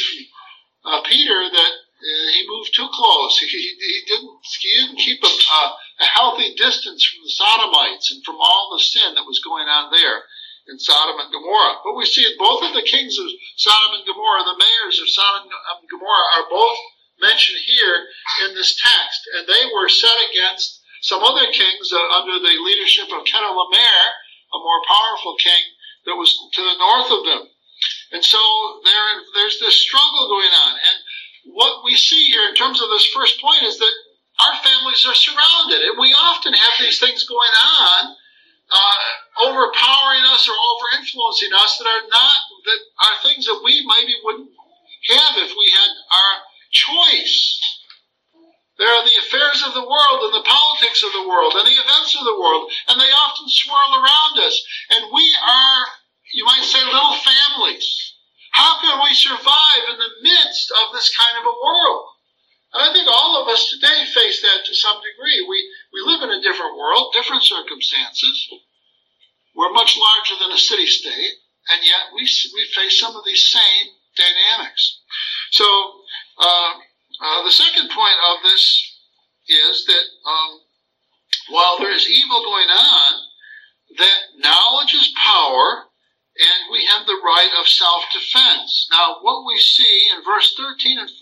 from 0.84 0.92
uh, 0.92 1.02
Peter 1.06 1.50
that 1.50 1.74
uh, 1.96 2.28
he 2.34 2.46
moved 2.48 2.74
too 2.76 2.90
close. 2.92 3.40
He, 3.46 3.62
he, 3.80 4.02
didn't 4.08 4.38
he 4.62 4.70
didn't 4.82 5.00
keep 5.00 5.24
a, 5.24 5.28
a, 5.28 5.62
a 6.02 6.06
healthy 6.06 6.54
distance 6.56 7.06
from 7.06 7.24
the 7.24 7.32
Sodomites 7.32 8.12
and 8.12 8.24
from 8.24 8.36
all 8.40 8.74
the 8.74 8.84
sin 8.84 9.16
that 9.16 9.26
was 9.26 9.40
going 9.40 9.68
on 9.68 9.92
there 9.92 10.24
in 10.68 10.80
Sodom 10.80 11.20
and 11.22 11.32
Gomorrah. 11.32 11.82
But 11.86 11.96
we 11.96 12.06
see 12.06 12.26
both 12.38 12.64
of 12.64 12.74
the 12.74 12.86
kings 12.86 13.18
of 13.20 13.30
Sodom 13.58 14.02
and 14.02 14.08
Gomorrah, 14.08 14.46
the 14.46 14.58
mayors 14.58 14.98
of 15.00 15.10
Sodom 15.10 15.50
and 15.50 15.90
Gomorrah, 15.90 16.30
are 16.38 16.50
both 16.50 16.80
mentioned 17.22 17.60
here 17.66 17.98
in 18.48 18.56
this 18.56 18.76
text, 18.76 19.22
and 19.38 19.48
they 19.48 19.64
were 19.72 19.88
set 19.88 20.18
against 20.32 20.82
some 21.02 21.24
other 21.24 21.46
kings 21.54 21.94
uh, 21.94 22.02
under 22.20 22.40
the 22.40 22.56
leadership 22.66 23.08
of 23.14 23.24
Chedorlaomer, 23.24 24.04
a 24.54 24.58
more 24.58 24.82
powerful 24.90 25.36
king 25.38 25.64
that 26.06 26.18
was 26.18 26.34
to 26.54 26.62
the 26.62 26.78
north 26.82 27.12
of 27.12 27.26
them. 27.26 27.42
And 28.12 28.24
so 28.24 28.40
there, 28.84 29.08
there's 29.36 29.60
this 29.60 29.76
struggle 29.76 30.28
going 30.28 30.54
on. 30.54 30.74
And 30.76 30.98
what 31.54 31.86
we 31.86 31.96
see 31.96 32.26
here 32.26 32.50
in 32.50 32.56
terms 32.56 32.82
of 32.82 32.90
this 32.90 33.06
first 33.14 33.40
point 33.40 33.64
is 33.64 33.78
that 33.78 33.96
our 34.42 34.56
families 34.64 35.06
are 35.08 35.16
surrounded, 35.16 35.82
and 35.88 36.00
we 36.00 36.12
often 36.14 36.54
have 36.54 36.74
these 36.80 37.00
things 37.00 37.24
going 37.24 37.54
on 37.54 38.16
uh, 38.72 39.46
overpowering 39.46 39.95
or 40.48 40.58
over 40.58 41.00
influencing 41.00 41.54
us 41.54 41.78
that 41.78 41.88
are 41.88 42.06
not 42.10 42.40
that 42.66 42.82
are 43.06 43.24
things 43.24 43.46
that 43.46 43.62
we 43.64 43.86
maybe 43.86 44.16
wouldn't 44.24 44.50
have 45.10 45.38
if 45.38 45.52
we 45.54 45.68
had 45.74 45.92
our 45.92 46.34
choice. 46.72 47.62
There 48.78 48.92
are 48.92 49.06
the 49.08 49.20
affairs 49.24 49.64
of 49.64 49.74
the 49.74 49.88
world 49.88 50.20
and 50.28 50.34
the 50.36 50.44
politics 50.44 51.02
of 51.04 51.14
the 51.14 51.28
world 51.28 51.56
and 51.56 51.64
the 51.66 51.80
events 51.80 52.16
of 52.20 52.26
the 52.26 52.40
world, 52.40 52.72
and 52.88 53.00
they 53.00 53.08
often 53.08 53.48
swirl 53.48 53.92
around 53.96 54.36
us. 54.44 54.60
And 54.92 55.14
we 55.14 55.24
are, 55.40 55.80
you 56.34 56.44
might 56.44 56.68
say, 56.68 56.84
little 56.84 57.16
families. 57.16 57.88
How 58.52 58.80
can 58.82 59.00
we 59.04 59.14
survive 59.16 59.84
in 59.90 59.98
the 59.98 60.16
midst 60.24 60.72
of 60.72 60.92
this 60.92 61.16
kind 61.16 61.40
of 61.40 61.46
a 61.48 61.60
world? 61.64 62.04
And 62.74 62.84
I 62.84 62.92
think 62.92 63.08
all 63.08 63.42
of 63.42 63.48
us 63.48 63.70
today 63.72 64.04
face 64.12 64.42
that 64.42 64.66
to 64.66 64.76
some 64.76 65.00
degree. 65.00 65.46
We, 65.48 65.72
we 65.94 66.02
live 66.04 66.24
in 66.24 66.36
a 66.36 66.44
different 66.44 66.76
world, 66.76 67.14
different 67.14 67.44
circumstances. 67.44 68.50
We're 69.56 69.72
much 69.72 69.98
larger 69.98 70.36
than 70.40 70.52
a 70.52 70.58
city 70.58 70.86
state, 70.86 71.34
and 71.70 71.80
yet 71.84 72.14
we, 72.14 72.22
we 72.22 72.68
face 72.76 73.00
some 73.00 73.16
of 73.16 73.26
these 73.26 73.48
same 73.48 73.88
dynamics. 74.16 75.00
So, 75.52 75.66
uh, 76.40 76.74
uh, 77.22 77.44
the 77.44 77.52
second 77.52 77.90
point 77.90 78.18
of 78.32 78.44
this 78.44 78.64
is 79.48 79.86
that 79.86 80.06
um, 80.30 80.60
while 81.50 81.78
there 81.80 81.94
is 81.94 82.10
evil 82.10 82.44
going 82.44 82.70
on, 82.70 83.12
that 83.98 84.20
knowledge 84.38 84.94
is 84.94 85.14
power, 85.16 85.86
and 86.36 86.72
we 86.72 86.84
have 86.86 87.06
the 87.06 87.22
right 87.24 87.52
of 87.60 87.68
self-defense. 87.68 88.90
Now, 88.92 89.18
what 89.22 89.46
we 89.48 89.58
see 89.58 90.10
in 90.12 90.24
verse 90.24 90.54
13 90.58 91.00
and 91.00 91.10
14 91.10 91.16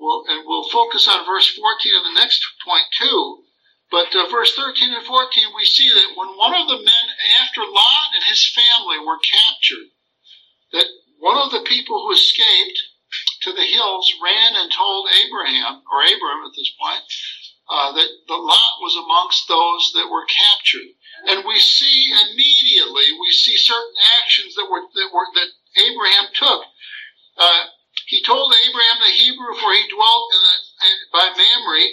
we'll, 0.00 0.24
and 0.28 0.42
we'll 0.46 0.68
focus 0.70 1.06
on 1.06 1.26
verse 1.26 1.46
14 1.54 1.92
in 1.94 2.14
the 2.14 2.20
next 2.20 2.42
point 2.64 2.84
too. 2.98 3.39
But 3.90 4.14
uh, 4.14 4.30
verse 4.30 4.54
13 4.54 4.94
and 4.94 5.06
14, 5.06 5.54
we 5.56 5.64
see 5.64 5.88
that 5.88 6.14
when 6.14 6.38
one 6.38 6.54
of 6.54 6.68
the 6.68 6.78
men, 6.78 7.06
after 7.42 7.60
Lot 7.60 8.14
and 8.14 8.24
his 8.24 8.46
family 8.54 8.98
were 9.02 9.18
captured, 9.18 9.90
that 10.72 10.86
one 11.18 11.36
of 11.36 11.50
the 11.50 11.66
people 11.66 12.00
who 12.00 12.14
escaped 12.14 12.78
to 13.42 13.52
the 13.52 13.66
hills 13.66 14.14
ran 14.22 14.54
and 14.54 14.70
told 14.70 15.08
Abraham, 15.10 15.82
or 15.90 16.02
Abram 16.06 16.46
at 16.46 16.54
this 16.54 16.70
point, 16.78 17.02
uh, 17.68 17.92
that 17.92 18.10
the 18.26 18.38
Lot 18.38 18.78
was 18.80 18.94
amongst 18.94 19.48
those 19.48 19.92
that 19.94 20.10
were 20.10 20.26
captured. 20.26 20.90
And 21.26 21.44
we 21.44 21.58
see 21.58 22.10
immediately, 22.10 23.12
we 23.18 23.30
see 23.30 23.56
certain 23.56 23.94
actions 24.22 24.54
that 24.54 24.70
were 24.70 24.82
that 24.82 25.10
were 25.12 25.26
that 25.34 25.50
Abraham 25.82 26.26
took. 26.34 26.64
Uh, 27.36 27.62
he 28.06 28.22
told 28.22 28.52
Abraham 28.66 28.98
the 28.98 29.14
Hebrew, 29.14 29.54
for 29.54 29.72
he 29.72 29.86
dwelt 29.86 30.24
in 30.34 30.40
the, 30.42 30.56
in, 30.86 30.96
by 31.12 31.26
Mamre, 31.36 31.86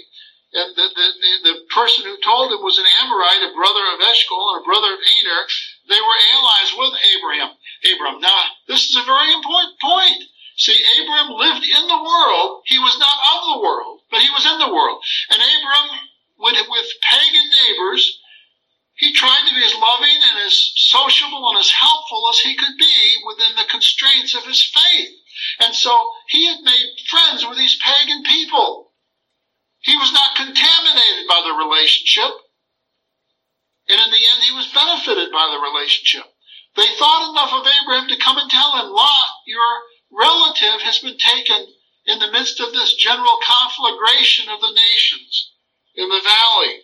and 0.54 0.76
the, 0.76 0.88
the, 0.96 1.08
the, 1.20 1.34
the, 1.44 1.56
person 1.76 2.06
who 2.08 2.16
told 2.24 2.52
him 2.52 2.64
was 2.64 2.80
an 2.80 2.88
Amorite, 3.04 3.44
a 3.44 3.52
brother 3.52 3.84
of 3.94 4.00
Eshcol 4.00 4.56
and 4.56 4.64
a 4.64 4.68
brother 4.68 4.96
of 4.96 5.04
Aner. 5.04 5.42
They 5.92 6.00
were 6.00 6.20
allies 6.40 6.72
with 6.72 6.94
Abraham. 7.16 7.52
Abram. 7.84 8.22
Now, 8.22 8.44
this 8.68 8.90
is 8.90 8.96
a 8.96 9.06
very 9.06 9.32
important 9.34 9.76
point. 9.80 10.24
See, 10.58 10.82
Abram 10.98 11.36
lived 11.38 11.68
in 11.68 11.86
the 11.88 12.02
world. 12.02 12.64
He 12.66 12.80
was 12.80 12.98
not 12.98 13.20
of 13.36 13.42
the 13.54 13.62
world, 13.62 14.02
but 14.10 14.22
he 14.22 14.32
was 14.32 14.46
in 14.46 14.58
the 14.58 14.74
world. 14.74 15.04
And 15.30 15.38
Abram, 15.38 16.00
with, 16.40 16.58
with 16.70 16.88
pagan 17.04 17.48
neighbors, 17.62 18.20
he 18.96 19.14
tried 19.14 19.48
to 19.48 19.54
be 19.54 19.64
as 19.64 19.76
loving 19.76 20.18
and 20.32 20.40
as 20.48 20.72
sociable 20.76 21.50
and 21.50 21.60
as 21.60 21.70
helpful 21.70 22.28
as 22.30 22.40
he 22.40 22.56
could 22.56 22.78
be 22.80 23.18
within 23.28 23.56
the 23.56 23.70
constraints 23.70 24.34
of 24.34 24.44
his 24.46 24.64
faith. 24.64 25.14
And 25.60 25.76
so 25.76 25.94
he 26.30 26.48
had 26.48 26.62
made 26.64 26.98
friends 27.08 27.46
with 27.46 27.60
these 27.60 27.78
pagan 27.78 28.24
people. 28.24 28.87
He 29.82 29.96
was 29.96 30.12
not 30.12 30.36
contaminated 30.36 31.28
by 31.28 31.42
the 31.46 31.54
relationship. 31.54 32.32
And 33.88 34.02
in 34.02 34.12
the 34.12 34.26
end, 34.28 34.44
he 34.44 34.56
was 34.56 34.74
benefited 34.74 35.32
by 35.32 35.48
the 35.52 35.64
relationship. 35.64 36.26
They 36.76 36.88
thought 37.00 37.30
enough 37.32 37.54
of 37.54 37.66
Abraham 37.66 38.08
to 38.10 38.24
come 38.24 38.38
and 38.38 38.50
tell 38.50 38.74
him, 38.74 38.92
Lot, 38.92 39.28
your 39.46 39.82
relative 40.12 40.82
has 40.82 41.00
been 41.00 41.18
taken 41.18 41.74
in 42.06 42.20
the 42.20 42.32
midst 42.32 42.60
of 42.60 42.72
this 42.72 42.96
general 42.96 43.40
conflagration 43.44 44.50
of 44.50 44.62
the 44.62 44.74
nations 44.74 45.52
in 45.96 46.10
the 46.10 46.22
valley. 46.24 46.84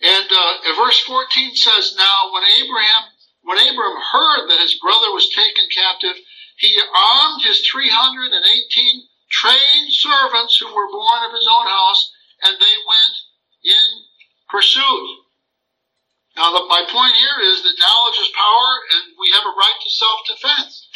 And 0.00 0.30
uh, 0.30 0.74
verse 0.76 1.00
14 1.00 1.54
says, 1.56 1.94
Now 1.96 2.32
when 2.32 2.44
Abraham, 2.44 3.02
when 3.42 3.58
Abraham 3.58 4.00
heard 4.00 4.48
that 4.48 4.60
his 4.60 4.78
brother 4.80 5.10
was 5.12 5.28
taken 5.34 5.64
captive, 5.74 6.16
he 6.56 6.80
armed 6.80 7.42
his 7.42 7.66
318 7.66 9.08
trained 9.30 9.92
servants 9.92 10.58
who 10.58 10.74
were 10.74 10.90
born 10.90 11.24
of 11.24 11.32
his 11.32 11.48
own 11.50 11.66
house, 11.66 12.12
and 12.42 12.56
they 12.56 12.76
went 12.86 13.14
in 13.64 13.86
pursuit. 14.48 15.08
Now, 16.36 16.52
the, 16.54 16.64
my 16.70 16.86
point 16.88 17.16
here 17.16 17.38
is 17.50 17.62
that 17.62 17.82
knowledge 17.82 18.18
is 18.20 18.30
power, 18.34 18.70
and 18.94 19.02
we 19.18 19.30
have 19.34 19.44
a 19.44 19.58
right 19.58 19.78
to 19.82 19.90
self-defense. 19.90 20.88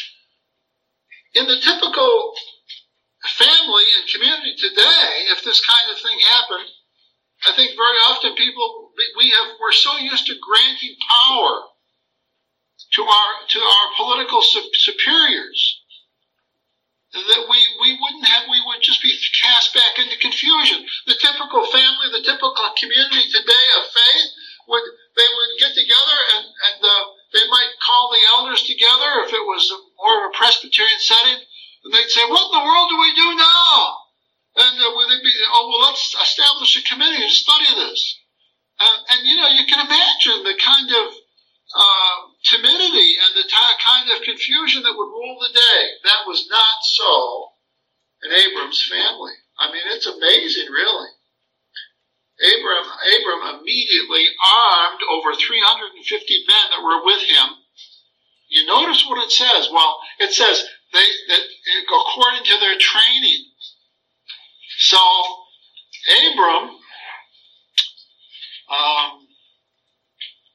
In 1.35 1.47
the 1.47 1.61
typical 1.61 2.35
family 3.27 3.87
and 3.99 4.11
community 4.11 4.55
today, 4.57 5.31
if 5.31 5.45
this 5.45 5.65
kind 5.65 5.91
of 5.91 5.99
thing 5.99 6.19
happened, 6.19 6.69
I 7.45 7.53
think 7.57 7.75
very 7.75 7.99
often 8.07 8.37
people 8.37 8.93
we 9.19 9.31
have 9.31 9.59
we're 9.61 9.73
so 9.73 9.97
used 9.99 10.27
to 10.27 10.35
granting 10.39 10.95
power 11.09 11.62
to 12.95 13.03
our 13.03 13.33
to 13.49 13.59
our 13.59 13.87
political 13.97 14.43
superiors 14.43 15.82
that 17.12 17.45
we, 17.45 17.61
we 17.81 17.92
wouldn't 18.00 18.25
have 18.25 18.49
we 18.49 18.61
would 18.64 18.81
just 18.81 19.04
be 19.04 19.12
cast 19.37 19.76
back 19.76 20.00
into 20.00 20.16
confusion. 20.16 20.81
The 21.04 21.21
typical 21.21 21.69
family, 21.69 22.09
the 22.09 22.25
typical 22.25 22.57
community 22.81 23.28
today 23.28 23.66
of 23.76 23.92
faith 23.92 24.28
would 24.69 24.87
they 25.16 25.28
would 25.28 25.52
get 25.61 25.76
together 25.76 26.19
and 26.37 26.45
and 26.49 26.78
uh, 26.81 27.04
they 27.37 27.45
might 27.52 27.73
call 27.85 28.09
the 28.09 28.25
elders 28.33 28.64
together 28.64 29.28
if 29.28 29.33
it 29.33 29.45
was 29.45 29.64
more 30.00 30.25
of 30.25 30.33
a 30.33 30.37
Presbyterian 30.37 31.00
setting, 31.00 31.37
and 31.85 31.90
they'd 31.92 32.09
say, 32.09 32.25
"What 32.25 32.49
in 32.49 32.57
the 32.57 32.64
world 32.64 32.88
do 32.88 33.00
we 33.00 33.12
do 33.12 33.28
now?" 33.37 33.73
And 34.57 34.76
uh, 34.81 34.88
would 34.97 35.12
it 35.12 35.25
be, 35.25 35.33
"Oh 35.52 35.69
well, 35.69 35.92
let's 35.92 36.16
establish 36.16 36.81
a 36.81 36.88
committee 36.88 37.21
to 37.21 37.28
study 37.28 37.69
this." 37.76 38.00
And, 38.81 38.99
and 39.11 39.21
you 39.28 39.37
know, 39.37 39.49
you 39.52 39.64
can 39.69 39.85
imagine 39.85 40.45
the 40.45 40.57
kind 40.57 40.88
of 40.88 41.07
uh, 41.73 42.16
timidity 42.45 43.16
and 43.16 43.33
the 43.37 43.49
t- 43.49 43.83
kind 43.85 44.11
of 44.11 44.23
confusion 44.23 44.83
that 44.83 44.97
would 44.97 45.12
rule 45.12 45.38
the 45.40 45.54
day. 45.54 45.83
That 46.04 46.26
was 46.26 46.47
not 46.50 46.78
so 46.83 47.49
in 48.25 48.33
Abram's 48.33 48.85
family. 48.90 49.33
I 49.59 49.73
mean, 49.73 49.83
it's 49.87 50.07
amazing, 50.07 50.71
really. 50.71 51.11
Abram, 52.42 52.87
Abram 52.90 53.61
immediately 53.61 54.26
armed 54.45 55.00
over 55.11 55.35
350 55.35 56.45
men 56.49 56.66
that 56.71 56.83
were 56.83 57.04
with 57.04 57.23
him. 57.23 57.49
You 58.49 58.66
notice 58.66 59.07
what 59.07 59.25
it 59.25 59.31
says. 59.31 59.69
Well, 59.73 59.99
it 60.19 60.33
says 60.33 60.64
they 60.92 61.07
that 61.28 61.40
according 61.87 62.45
to 62.45 62.59
their 62.59 62.76
training. 62.78 63.47
So 64.78 64.99
Abram 66.09 66.76
um, 68.73 69.28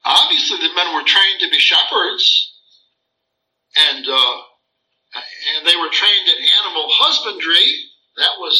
obviously 0.04 0.58
the 0.58 0.74
men 0.74 0.94
were 0.94 1.06
trained 1.06 1.40
to 1.40 1.50
be 1.50 1.58
shepherds, 1.58 2.24
and 3.76 4.04
uh, 4.08 4.36
and 5.14 5.66
they 5.66 5.76
were 5.76 5.92
trained 5.92 6.26
in 6.26 6.50
animal 6.64 6.88
husbandry. 6.90 7.68
That 8.16 8.40
was 8.40 8.56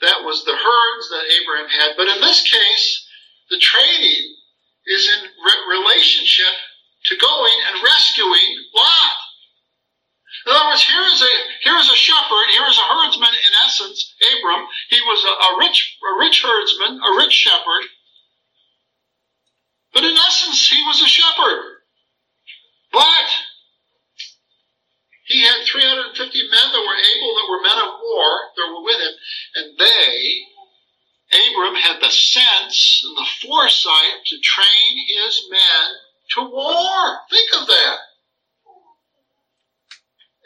that 0.00 0.24
was 0.24 0.44
the 0.44 0.56
herds 0.56 1.06
that 1.10 1.28
Abraham 1.28 1.68
had. 1.68 1.96
But 1.96 1.99
in 2.16 2.20
this 2.20 2.42
case, 2.42 3.06
the 3.50 3.58
training 3.58 4.36
is 4.86 5.08
in 5.08 5.20
re- 5.24 5.78
relationship 5.78 6.54
to 7.06 7.16
going 7.16 7.58
and 7.68 7.82
rescuing 7.84 8.50
Lot. 8.74 9.16
In 10.46 10.52
other 10.52 10.68
words, 10.70 10.82
here 10.82 11.02
is 11.02 11.20
a 11.20 11.34
here 11.62 11.76
is 11.76 11.90
a 11.90 11.96
shepherd, 11.96 12.46
here 12.50 12.66
is 12.66 12.78
a 12.78 12.88
herdsman. 12.88 13.28
In 13.28 13.52
essence, 13.66 14.14
Abram. 14.24 14.66
He 14.88 15.00
was 15.02 15.20
a, 15.24 15.34
a 15.36 15.58
rich, 15.58 15.98
a 16.00 16.18
rich 16.18 16.42
herdsman, 16.42 17.00
a 17.00 17.16
rich 17.16 17.32
shepherd. 17.32 17.84
But 19.92 20.04
in 20.04 20.16
essence, 20.16 20.70
he 20.70 20.82
was 20.86 21.02
a 21.02 21.08
shepherd. 21.08 21.82
But 22.92 23.28
he 25.30 25.46
had 25.46 25.62
350 25.62 26.50
men 26.50 26.66
that 26.74 26.82
were 26.82 26.98
able, 26.98 27.30
that 27.38 27.48
were 27.50 27.62
men 27.62 27.78
of 27.78 28.00
war, 28.02 28.30
that 28.56 28.66
were 28.66 28.82
with 28.82 28.98
him, 28.98 29.14
and 29.54 29.78
they, 29.78 30.42
Abram 31.30 31.76
had 31.76 32.02
the 32.02 32.10
sense 32.10 33.02
and 33.06 33.16
the 33.16 33.28
foresight 33.46 34.26
to 34.26 34.40
train 34.42 34.92
his 35.06 35.46
men 35.50 35.86
to 36.34 36.40
war. 36.42 37.20
Think 37.30 37.50
of 37.54 37.66
that. 37.66 37.98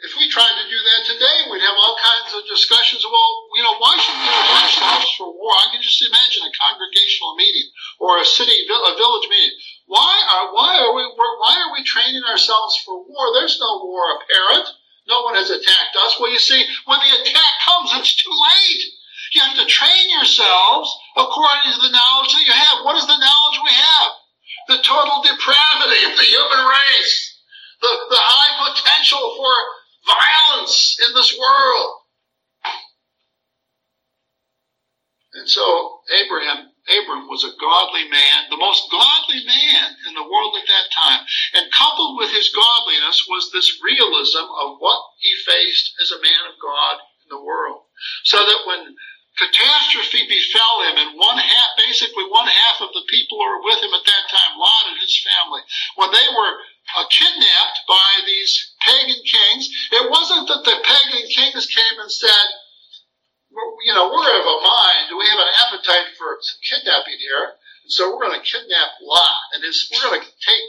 If 0.05 0.13
we 0.21 0.29
tried 0.29 0.53
to 0.53 0.69
do 0.69 0.77
that 0.77 1.01
today, 1.09 1.49
we'd 1.49 1.65
have 1.65 1.81
all 1.81 1.97
kinds 1.97 2.29
of 2.37 2.45
discussions. 2.45 3.01
Well, 3.01 3.31
you 3.57 3.63
know, 3.65 3.73
why 3.81 3.97
should 3.97 4.13
we 4.13 4.29
prepare 4.29 4.61
ourselves 4.61 5.09
for 5.17 5.33
war? 5.33 5.49
I 5.57 5.73
can 5.73 5.81
just 5.81 6.05
imagine 6.05 6.45
a 6.45 6.53
congregational 6.53 7.33
meeting 7.33 7.65
or 7.97 8.21
a 8.21 8.25
city, 8.25 8.53
a 8.69 8.93
village 8.93 9.27
meeting. 9.33 9.57
Why 9.87 10.13
are 10.29 10.53
why 10.53 10.77
are 10.77 10.93
we 10.93 11.09
why 11.17 11.57
are 11.57 11.73
we 11.73 11.81
training 11.81 12.21
ourselves 12.29 12.77
for 12.85 13.01
war? 13.01 13.33
There's 13.33 13.57
no 13.57 13.81
war 13.81 14.21
apparent. 14.21 14.69
No 15.07 15.25
one 15.25 15.33
has 15.33 15.49
attacked 15.49 15.97
us. 15.97 16.19
Well, 16.19 16.29
you 16.29 16.39
see, 16.39 16.61
when 16.85 16.99
the 17.01 17.21
attack 17.21 17.53
comes, 17.65 17.89
it's 17.97 18.13
too 18.21 18.29
late. 18.29 18.83
You 19.35 19.43
have 19.43 19.59
to 19.59 19.67
train 19.67 20.09
yourselves 20.15 20.87
according 21.19 21.75
to 21.75 21.81
the 21.83 21.91
knowledge 21.91 22.31
that 22.31 22.47
you 22.47 22.55
have. 22.55 22.87
What 22.87 22.95
is 22.95 23.03
the 23.03 23.19
knowledge 23.19 23.59
we 23.67 23.75
have? 23.75 24.11
The 24.71 24.79
total 24.79 25.19
depravity 25.27 26.07
of 26.07 26.15
the 26.15 26.23
human 26.23 26.63
race. 26.63 27.35
The, 27.83 27.91
the 28.15 28.23
high 28.23 28.71
potential 28.71 29.19
for 29.35 29.55
violence 30.07 30.95
in 31.03 31.13
this 31.13 31.35
world. 31.35 32.07
And 35.35 35.49
so 35.51 35.99
Abraham, 36.23 36.71
Abram 36.87 37.27
was 37.27 37.43
a 37.43 37.59
godly 37.59 38.07
man, 38.07 38.47
the 38.49 38.55
most 38.55 38.87
godly 38.89 39.43
man 39.43 39.99
in 40.07 40.15
the 40.15 40.23
world 40.23 40.55
at 40.55 40.67
that 40.71 40.87
time. 40.95 41.27
And 41.59 41.75
coupled 41.75 42.15
with 42.15 42.31
his 42.31 42.55
godliness 42.55 43.27
was 43.27 43.51
this 43.51 43.83
realism 43.83 44.47
of 44.63 44.79
what 44.79 45.03
he 45.19 45.35
faced 45.43 45.91
as 46.01 46.11
a 46.11 46.23
man 46.23 46.47
of 46.47 46.55
God 46.63 47.03
in 47.27 47.35
the 47.35 47.43
world. 47.43 47.83
So 48.23 48.37
that 48.37 48.63
when 48.65 48.95
catastrophe 49.35 50.23
befell 50.27 50.81
him 50.87 50.95
and 50.95 51.19
one 51.19 51.37
half, 51.37 51.71
basically 51.75 52.23
one 52.31 52.47
half 52.47 52.79
of 52.79 52.91
the 52.95 53.03
people 53.11 53.35
who 53.35 53.47
were 53.47 53.67
with 53.67 53.83
him 53.83 53.91
at 53.91 54.07
that 54.07 54.25
time, 54.31 54.55
Lot 54.55 54.91
and 54.91 54.99
his 54.99 55.15
family, 55.19 55.61
when 55.99 56.11
they 56.11 56.27
were 56.31 56.53
uh, 56.95 57.05
kidnapped 57.11 57.79
by 57.87 58.09
these 58.25 58.75
pagan 58.79 59.19
kings, 59.27 59.67
it 59.91 60.07
wasn't 60.07 60.47
that 60.47 60.63
the 60.63 60.77
pagan 60.83 61.27
kings 61.27 61.67
came 61.67 61.97
and 61.99 62.11
said, 62.11 62.47
you 63.83 63.93
know, 63.95 64.11
we're 64.11 64.39
of 64.39 64.47
a 64.47 64.57
mind, 64.63 65.15
we 65.15 65.27
have 65.27 65.39
an 65.39 65.55
appetite 65.67 66.11
for 66.19 66.39
kidnapping 66.63 67.19
here, 67.19 67.55
and 67.83 67.91
so 67.91 68.11
we're 68.11 68.23
going 68.27 68.39
to 68.39 68.43
kidnap 68.43 68.99
Lot, 69.03 69.55
and 69.55 69.63
we're 69.63 70.09
going 70.11 70.19
to 70.19 70.27
take 70.27 70.65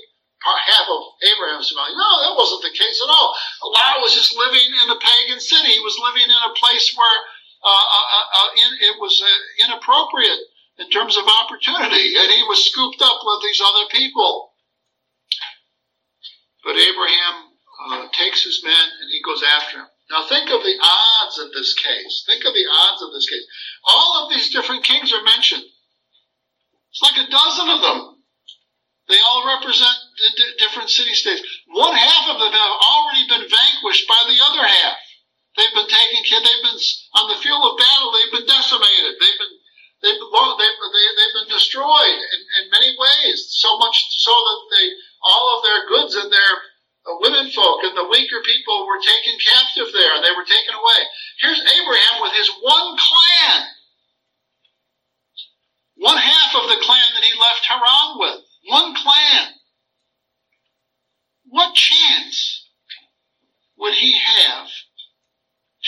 half 0.46 0.87
of 0.87 1.02
Abraham's 1.26 1.75
family. 1.75 1.99
No, 1.99 2.11
that 2.23 2.38
wasn't 2.38 2.62
the 2.62 2.70
case 2.70 3.02
at 3.02 3.11
all. 3.11 3.35
Lot 3.66 3.99
was 3.99 4.14
just 4.14 4.38
living 4.38 4.70
in 4.70 4.94
a 4.94 4.99
pagan 5.02 5.42
city. 5.42 5.75
He 5.75 5.82
was 5.82 5.99
living 5.99 6.30
in 6.30 6.42
a 6.46 6.54
place 6.54 6.94
where 6.94 7.18
uh, 7.66 7.70
uh, 7.70 8.06
uh, 8.14 8.26
uh 8.38 8.50
it 8.54 8.96
was 9.00 9.23
inappropriate 9.66 10.38
in 10.78 10.90
terms 10.90 11.16
of 11.16 11.25
opportunity, 11.26 12.14
and 12.16 12.30
he 12.30 12.42
was 12.46 12.70
scooped 12.70 13.02
up 13.02 13.18
with 13.25 13.42
these 13.42 13.61
other 13.61 13.87
people. 13.90 14.52
But 16.64 16.76
Abraham 16.76 17.56
takes 18.12 18.44
his 18.44 18.62
men 18.64 18.87
and 19.00 19.11
he 19.11 19.23
goes 19.23 19.42
after 19.42 19.78
him. 19.78 19.87
Now 20.11 20.26
think 20.26 20.50
of 20.50 20.62
the 20.62 20.78
odds 20.80 21.38
of 21.38 21.52
this 21.52 21.75
case. 21.75 22.25
Think 22.26 22.44
of 22.44 22.54
the 22.54 22.66
odds 22.70 23.02
of 23.02 23.12
this 23.12 23.28
case. 23.28 23.44
All 23.85 24.25
of 24.25 24.30
these 24.30 24.52
different 24.52 24.85
kings 24.85 25.12
are 25.12 25.23
mentioned. 25.23 25.64
It's 26.90 27.02
like 27.02 27.19
a 27.19 27.30
dozen 27.30 27.69
of 27.69 27.80
them. 27.82 28.17
They 29.08 29.21
all 29.21 29.47
represent 29.47 29.95
d- 30.36 30.54
different 30.58 30.90
city 30.90 31.14
states. 31.14 31.43
One 31.69 31.95
half 31.95 32.30
of 32.30 32.38
them 32.40 32.52
have 32.52 32.76
already 32.82 33.28
been 33.28 33.47
vanquished 33.50 34.08
by 34.08 34.25
the 34.26 34.38
other 34.43 34.67
half. 34.67 34.97
They've 35.56 35.73
been 35.73 35.88
taken, 35.88 36.21
they've 36.21 36.64
been 36.69 36.80
on 37.16 37.32
the 37.32 37.40
field 37.40 37.64
of 37.64 37.80
battle, 37.80 38.12
they've 38.12 38.36
been 38.40 38.49
decimated. 38.49 39.16
They've 39.16 39.40
been 39.40 39.56
they've, 40.04 40.21
they've, 40.21 40.78
they've 41.16 41.36
been 41.40 41.52
destroyed 41.52 42.21
in, 42.21 42.40
in 42.60 42.64
many 42.71 42.92
ways, 42.92 43.49
so 43.56 43.78
much 43.78 43.97
so 44.21 44.30
that 44.30 44.60
they 44.76 44.86
all 45.25 45.56
of 45.56 45.64
their 45.64 45.88
goods 45.88 46.14
and 46.14 46.30
their 46.30 46.54
women 47.25 47.49
folk 47.50 47.80
and 47.84 47.97
the 47.97 48.08
weaker 48.10 48.42
people 48.45 48.86
were 48.86 49.00
taken 49.00 49.38
captive 49.40 49.92
there 49.92 50.14
and 50.16 50.25
they 50.25 50.34
were 50.36 50.45
taken 50.45 50.75
away. 50.75 51.00
Here's 51.40 51.60
Abraham 51.60 52.23
with 52.23 52.32
his 52.32 52.50
one 52.60 52.97
clan. 52.99 53.66
One 55.97 56.19
half 56.19 56.54
of 56.54 56.69
the 56.69 56.82
clan 56.82 57.08
that 57.14 57.25
he 57.25 57.32
left 57.40 57.64
Haran 57.64 58.19
with. 58.19 58.45
One 58.69 58.95
clan. 58.95 59.54
What 61.49 61.75
chance 61.75 62.69
would 63.78 63.95
he 63.95 64.19
have 64.19 64.69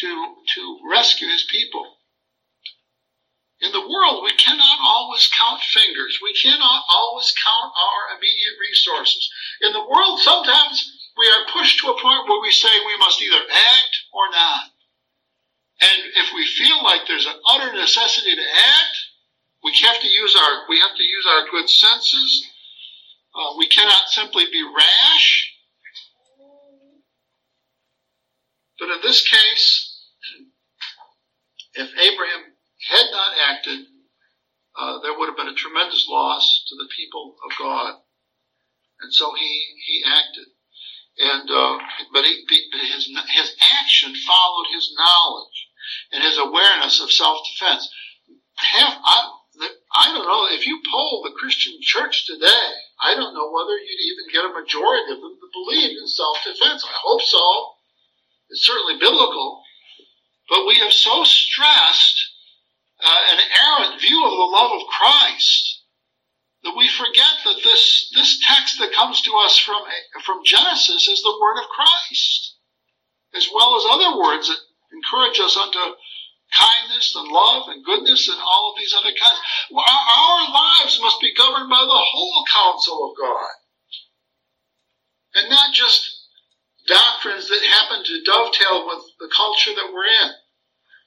to, 0.01 0.35
to 0.55 0.79
rescue 0.91 1.29
his 1.29 1.45
people? 1.51 1.99
In 3.61 3.73
the 3.73 3.89
world, 3.89 4.23
we 4.23 4.35
cannot 4.37 4.79
always 4.81 5.29
count 5.37 5.61
fingers. 5.63 6.19
We 6.23 6.33
cannot 6.35 6.85
always 6.89 7.35
count 7.43 7.73
our 7.75 8.17
immediate 8.17 8.57
resources. 8.61 9.31
In 9.61 9.73
the 9.73 9.83
world, 9.83 10.21
sometimes 10.21 11.11
we 11.17 11.27
are 11.27 11.53
pushed 11.53 11.81
to 11.81 11.91
a 11.91 12.01
point 12.01 12.29
where 12.29 12.41
we 12.41 12.53
say 12.53 12.69
we 12.87 12.97
must 12.99 13.21
either 13.21 13.43
act 13.51 13.95
or 14.13 14.31
not. 14.31 14.71
And 15.81 16.03
if 16.15 16.35
we 16.35 16.47
feel 16.47 16.83
like 16.85 17.03
there's 17.07 17.27
an 17.27 17.41
utter 17.49 17.73
necessity 17.73 18.35
to 18.35 18.43
act, 18.43 18.97
we 19.65 19.73
have 19.83 20.01
to 20.01 20.09
use 20.09 20.37
our 20.37 20.69
we 20.69 20.79
have 20.79 20.97
to 20.97 21.03
use 21.03 21.27
our 21.29 21.51
good 21.51 21.69
senses. 21.69 22.47
Uh, 23.35 23.55
we 23.59 23.67
cannot 23.69 24.09
simply 24.09 24.47
be 24.47 24.63
rash. 24.63 25.53
But 28.79 28.91
in 28.91 28.99
this 29.03 29.27
case, 29.27 29.88
if 31.79 31.89
Abraham 31.95 32.43
had 32.91 33.07
not 33.11 33.39
acted, 33.49 33.87
uh, 34.77 34.99
there 35.03 35.17
would 35.17 35.27
have 35.27 35.37
been 35.37 35.49
a 35.49 35.55
tremendous 35.55 36.07
loss 36.09 36.65
to 36.69 36.75
the 36.77 36.89
people 36.95 37.37
of 37.47 37.51
God. 37.59 37.95
And 39.01 39.15
so 39.15 39.33
he, 39.35 39.63
he 39.87 40.03
acted. 40.07 40.47
And, 41.19 41.51
uh, 41.51 41.79
but 42.13 42.25
he, 42.25 42.47
his, 42.95 43.07
his 43.07 43.57
action 43.83 44.15
followed 44.27 44.67
his 44.75 44.95
knowledge 44.99 45.59
and 46.13 46.23
his 46.23 46.39
awareness 46.39 47.01
of 47.01 47.11
self-defense. 47.11 47.89
Have, 48.57 48.95
I, 49.03 49.31
I 49.95 50.13
don't 50.15 50.27
know, 50.27 50.47
if 50.51 50.67
you 50.67 50.83
poll 50.91 51.23
the 51.23 51.35
Christian 51.39 51.79
church 51.81 52.27
today, 52.27 52.71
I 53.03 53.15
don't 53.15 53.35
know 53.35 53.51
whether 53.51 53.79
you'd 53.79 54.07
even 54.15 54.33
get 54.33 54.51
a 54.51 54.61
majority 54.61 55.13
of 55.13 55.21
them 55.23 55.39
to 55.39 55.49
believe 55.55 55.95
in 55.99 56.07
self-defense. 56.07 56.85
I 56.85 56.95
hope 57.03 57.23
so. 57.23 57.75
It's 58.51 58.67
certainly 58.67 58.99
biblical. 58.99 59.63
But 60.49 60.67
we 60.67 60.79
have 60.79 60.93
so 60.93 61.25
stressed 61.25 62.19
uh, 63.05 63.21
an 63.33 63.39
errant 63.39 64.01
view 64.01 64.25
of 64.25 64.31
the 64.31 64.53
love 64.57 64.73
of 64.81 64.89
Christ 64.89 65.83
that 66.65 66.77
we 66.77 66.89
forget 66.89 67.33
that 67.45 67.61
this, 67.63 68.11
this 68.15 68.41
text 68.47 68.79
that 68.79 68.93
comes 68.93 69.21
to 69.23 69.33
us 69.45 69.59
from, 69.59 69.81
from 70.25 70.45
Genesis 70.45 71.09
is 71.09 71.23
the 71.23 71.39
word 71.41 71.61
of 71.61 71.69
Christ, 71.69 72.57
as 73.35 73.49
well 73.55 73.77
as 73.77 73.85
other 73.89 74.19
words 74.19 74.49
that 74.49 74.59
encourage 74.93 75.39
us 75.39 75.57
unto 75.57 75.79
kindness 76.57 77.15
and 77.15 77.29
love 77.29 77.69
and 77.69 77.85
goodness 77.85 78.29
and 78.29 78.41
all 78.41 78.73
of 78.73 78.79
these 78.79 78.95
other 78.95 79.13
kinds. 79.15 79.41
Our, 79.71 79.85
our 79.85 80.51
lives 80.51 80.99
must 81.01 81.21
be 81.21 81.35
governed 81.37 81.71
by 81.71 81.81
the 81.81 82.05
whole 82.11 82.45
counsel 82.53 83.11
of 83.11 83.17
God. 83.17 83.51
And 85.35 85.51
not 85.51 85.75
just 85.75 86.18
doctrines 86.89 87.49
that 87.49 87.63
happen 87.63 88.03
to 88.05 88.25
dovetail 88.25 88.89
with 88.89 89.05
the 89.21 89.31
culture 89.31 89.73
that 89.77 89.93
we're 89.93 90.09
in. 90.09 90.31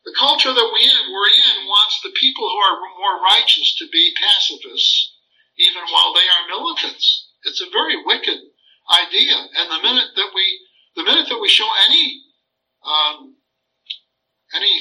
The 0.05 0.15
culture 0.17 0.53
that 0.53 0.71
we 0.73 0.85
we're 1.13 1.33
in 1.33 1.67
wants 1.67 2.01
the 2.01 2.13
people 2.17 2.47
who 2.49 2.57
are 2.57 2.79
more 2.97 3.21
righteous 3.21 3.75
to 3.77 3.85
be 3.91 4.13
pacifists, 4.17 5.13
even 5.57 5.83
while 5.91 6.13
they 6.13 6.25
are 6.25 6.49
militants. 6.49 7.27
It's 7.43 7.61
a 7.61 7.69
very 7.69 7.97
wicked 8.05 8.39
idea. 8.89 9.35
And 9.57 9.69
the 9.69 9.81
minute 9.81 10.09
that 10.15 10.31
we, 10.33 10.45
the 10.95 11.03
minute 11.03 11.27
that 11.29 11.41
we 11.41 11.49
show 11.49 11.69
any, 11.89 12.21
um, 12.85 13.35
any 14.55 14.73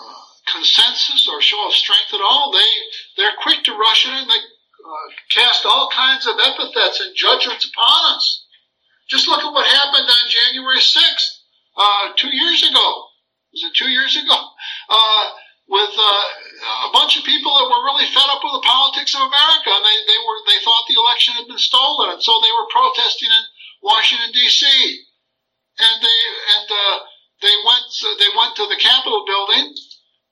uh, 0.00 0.24
consensus 0.52 1.28
or 1.28 1.40
show 1.40 1.68
of 1.68 1.74
strength 1.74 2.12
at 2.14 2.20
all, 2.20 2.52
they 2.52 2.70
they're 3.16 3.36
quick 3.42 3.62
to 3.64 3.76
rush 3.76 4.06
in 4.06 4.14
and 4.14 4.28
they 4.28 4.36
uh, 4.36 5.08
cast 5.30 5.66
all 5.66 5.88
kinds 5.92 6.26
of 6.26 6.36
epithets 6.40 7.00
and 7.00 7.16
judgments 7.16 7.68
upon 7.68 8.16
us. 8.16 8.43
Just 9.08 9.28
look 9.28 9.44
at 9.44 9.52
what 9.52 9.66
happened 9.66 10.08
on 10.08 10.30
January 10.30 10.78
6th, 10.78 11.28
uh, 11.76 12.12
two 12.16 12.34
years 12.34 12.62
ago 12.68 13.04
was 13.54 13.62
it 13.62 13.78
two 13.78 13.88
years 13.88 14.18
ago? 14.18 14.34
Uh, 14.90 15.24
with 15.70 15.94
uh, 15.94 16.24
a 16.84 16.92
bunch 16.92 17.16
of 17.16 17.24
people 17.24 17.54
that 17.54 17.70
were 17.70 17.86
really 17.86 18.04
fed 18.10 18.28
up 18.28 18.42
with 18.42 18.52
the 18.58 18.66
politics 18.66 19.14
of 19.14 19.22
America, 19.22 19.70
and 19.70 19.86
they, 19.86 19.98
they 20.10 20.20
were 20.26 20.40
they 20.50 20.60
thought 20.66 20.84
the 20.90 20.98
election 20.98 21.38
had 21.38 21.46
been 21.46 21.62
stolen, 21.62 22.18
and 22.18 22.20
so 22.22 22.34
they 22.42 22.52
were 22.52 22.74
protesting 22.74 23.30
in 23.30 23.44
Washington 23.80 24.34
D.C. 24.34 24.66
And 25.78 25.96
they 26.02 26.20
and 26.58 26.68
uh, 26.68 26.96
they 27.40 27.54
went 27.64 27.86
they 28.18 28.30
went 28.36 28.58
to 28.58 28.66
the 28.66 28.76
Capitol 28.82 29.24
building, 29.24 29.72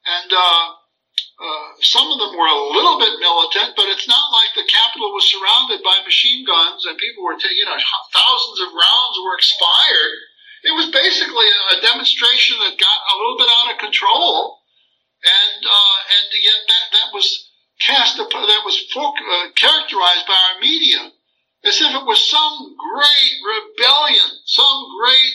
and 0.05 0.31
uh, 0.35 0.65
uh, 1.43 1.69
some 1.83 2.07
of 2.07 2.19
them 2.23 2.39
were 2.39 2.47
a 2.47 2.65
little 2.71 3.03
bit 3.03 3.19
militant, 3.19 3.75
but 3.75 3.91
it's 3.91 4.07
not 4.07 4.31
like 4.31 4.55
the 4.55 4.71
Capitol 4.71 5.11
was 5.11 5.27
surrounded 5.27 5.83
by 5.83 5.99
machine 6.07 6.47
guns 6.47 6.87
and 6.87 6.95
people 6.97 7.27
were 7.27 7.35
taking, 7.35 7.59
you 7.59 7.67
know, 7.67 7.75
thousands 8.15 8.61
of 8.63 8.71
rounds 8.71 9.17
were 9.19 9.35
expired. 9.35 10.19
It 10.63 10.75
was 10.79 10.95
basically 10.95 11.49
a 11.75 11.83
demonstration 11.83 12.55
that 12.63 12.79
got 12.79 12.99
a 13.11 13.19
little 13.19 13.39
bit 13.39 13.51
out 13.51 13.75
of 13.75 13.83
control, 13.83 14.63
and 15.27 15.61
uh, 15.67 15.99
and 16.23 16.27
yet 16.39 16.63
that 16.71 16.87
that 16.95 17.09
was 17.11 17.27
cast 17.83 18.17
that 18.17 18.63
was 18.63 18.79
folk, 18.95 19.19
uh, 19.19 19.51
characterized 19.59 20.27
by 20.31 20.39
our 20.39 20.61
media 20.63 21.11
as 21.65 21.81
if 21.81 21.95
it 21.95 22.07
was 22.07 22.31
some 22.31 22.75
great 22.75 23.35
rebellion, 23.43 24.31
some 24.47 24.87
great 24.99 25.35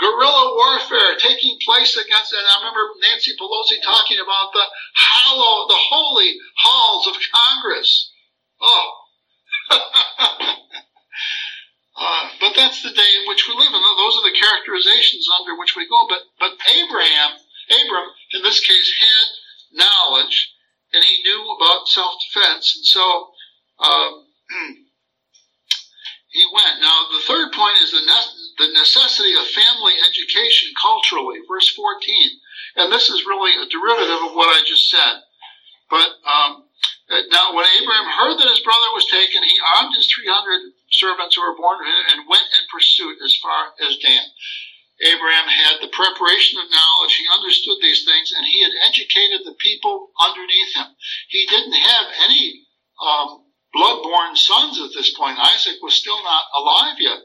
guerrilla 0.00 0.54
warfare 0.54 1.16
taking 1.18 1.58
place 1.64 1.96
against, 1.96 2.32
and 2.32 2.42
I 2.42 2.58
remember 2.58 2.94
Nancy 3.00 3.32
Pelosi 3.38 3.80
talking 3.82 4.18
about 4.18 4.52
the 4.52 4.64
hollow, 4.94 5.68
the 5.68 5.78
holy 5.78 6.34
halls 6.56 7.06
of 7.06 7.14
Congress. 7.32 8.10
Oh. 8.60 8.90
uh, 9.70 9.78
but 12.40 12.52
that's 12.56 12.82
the 12.82 12.90
day 12.90 13.14
in 13.22 13.28
which 13.28 13.46
we 13.48 13.54
live, 13.54 13.72
and 13.72 13.84
those 13.98 14.16
are 14.16 14.30
the 14.30 14.38
characterizations 14.38 15.28
under 15.38 15.56
which 15.58 15.76
we 15.76 15.88
go. 15.88 16.06
But, 16.08 16.22
but 16.38 16.52
Abraham, 16.74 17.30
Abram, 17.70 18.10
in 18.32 18.42
this 18.42 18.60
case, 18.60 18.92
had 18.98 19.28
knowledge, 19.72 20.52
and 20.92 21.04
he 21.04 21.22
knew 21.22 21.56
about 21.56 21.88
self-defense, 21.88 22.74
and 22.76 22.86
so, 22.86 23.30
um, 23.78 24.26
he 26.34 26.44
went. 26.52 26.80
Now, 26.80 27.06
the 27.12 27.22
third 27.26 27.52
point 27.52 27.78
is 27.78 27.92
the, 27.92 28.00
the 28.00 28.06
necessity 28.84 29.32
of 29.32 29.48
family 29.48 29.96
education 30.04 30.68
culturally, 30.76 31.40
verse 31.48 31.72
14. 31.72 32.84
And 32.84 32.92
this 32.92 33.08
is 33.08 33.24
really 33.24 33.56
a 33.56 33.64
derivative 33.72 34.28
of 34.28 34.36
what 34.36 34.52
I 34.52 34.60
just 34.68 34.92
said. 34.92 35.24
But 35.88 36.20
um, 36.28 36.68
now, 37.32 37.56
when 37.56 37.64
Abraham 37.80 38.08
heard 38.12 38.36
that 38.36 38.52
his 38.52 38.60
brother 38.60 38.90
was 38.92 39.08
taken, 39.08 39.40
he 39.40 39.56
armed 39.76 39.96
his 39.96 40.08
300 40.12 40.72
servants 40.92 41.36
who 41.36 41.42
were 41.42 41.56
born 41.56 41.80
to 41.80 41.88
him 41.88 42.04
and 42.12 42.28
went 42.28 42.44
in 42.44 42.68
pursuit 42.68 43.16
as 43.24 43.36
far 43.40 43.72
as 43.80 43.96
Dan. 44.04 44.28
Abraham 45.00 45.48
had 45.48 45.80
the 45.80 45.92
preparation 45.92 46.60
of 46.60 46.70
knowledge. 46.70 47.16
He 47.16 47.26
understood 47.28 47.78
these 47.80 48.04
things, 48.04 48.32
and 48.36 48.46
he 48.46 48.62
had 48.62 48.72
educated 48.88 49.42
the 49.44 49.58
people 49.58 50.12
underneath 50.20 50.72
him. 50.76 50.92
He 51.28 51.46
didn't 51.46 51.74
have 51.74 52.06
any 52.24 52.66
um, 53.02 53.44
blood-born 53.72 54.36
sons 54.36 54.80
at 54.80 54.94
this 54.94 55.12
point. 55.16 55.38
Isaac 55.38 55.82
was 55.82 55.94
still 55.94 56.22
not 56.22 56.44
alive 56.54 56.96
yet, 57.00 57.20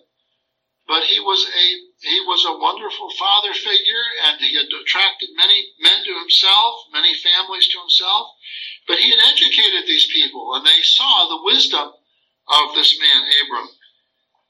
but 0.89 1.06
he 1.06 1.21
was 1.21 1.45
a 1.45 1.65
he 2.02 2.19
was 2.25 2.43
a 2.49 2.58
wonderful 2.58 3.13
father 3.13 3.54
figure, 3.54 4.06
and 4.25 4.41
he 4.41 4.58
had 4.58 4.65
attracted 4.73 5.30
many 5.38 5.69
men 5.80 6.02
to 6.04 6.17
himself, 6.17 6.89
many 6.91 7.13
families 7.13 7.69
to 7.69 7.80
himself. 7.80 8.34
But 8.88 8.97
he 8.97 9.12
had 9.13 9.21
educated 9.30 9.86
these 9.86 10.10
people, 10.10 10.56
and 10.56 10.65
they 10.65 10.82
saw 10.82 11.30
the 11.30 11.45
wisdom 11.45 11.93
of 11.93 12.73
this 12.73 12.97
man 12.99 13.21
Abram. 13.45 13.69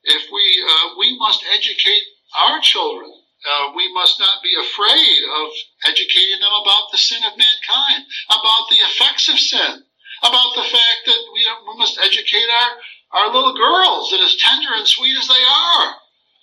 If 0.04 0.32
we 0.32 0.46
uh, 0.64 0.96
we 0.98 1.20
must 1.20 1.44
educate 1.54 2.04
our 2.48 2.60
children. 2.62 3.12
Uh, 3.40 3.72
we 3.74 3.88
must 3.94 4.20
not 4.20 4.44
be 4.44 4.52
afraid 4.52 5.20
of 5.24 5.48
educating 5.88 6.42
them 6.42 6.52
about 6.52 6.92
the 6.92 6.98
sin 6.98 7.24
of 7.24 7.40
mankind, 7.40 8.04
about 8.28 8.68
the 8.70 8.76
effects 8.84 9.30
of 9.30 9.40
sin, 9.40 9.80
about 10.22 10.52
the 10.56 10.68
fact 10.68 11.02
that 11.06 11.24
we, 11.32 11.48
we 11.72 11.78
must 11.78 11.98
educate 12.04 12.50
our, 12.52 12.72
our 13.16 13.34
little 13.34 13.56
girls 13.56 14.12
that 14.12 14.20
as 14.20 14.36
tender 14.36 14.76
and 14.76 14.86
sweet 14.86 15.18
as 15.18 15.30
they 15.30 15.40
are, 15.40 15.96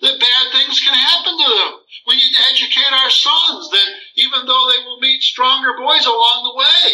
that 0.02 0.20
bad 0.20 0.44
things 0.52 0.80
can 0.80 0.92
happen 0.92 1.32
to 1.32 1.50
them. 1.50 1.72
We 2.06 2.16
need 2.16 2.32
to 2.37 2.46
educate 2.52 2.92
our 2.92 3.11
sons 3.11 3.70
that 3.70 3.90
even 4.20 4.44
though 4.44 4.64
they 4.68 4.85
will 4.85 5.00
meet 5.00 5.22
stronger 5.22 5.72
boys 5.76 6.04
along 6.04 6.44
the 6.44 6.59
way, 6.59 6.85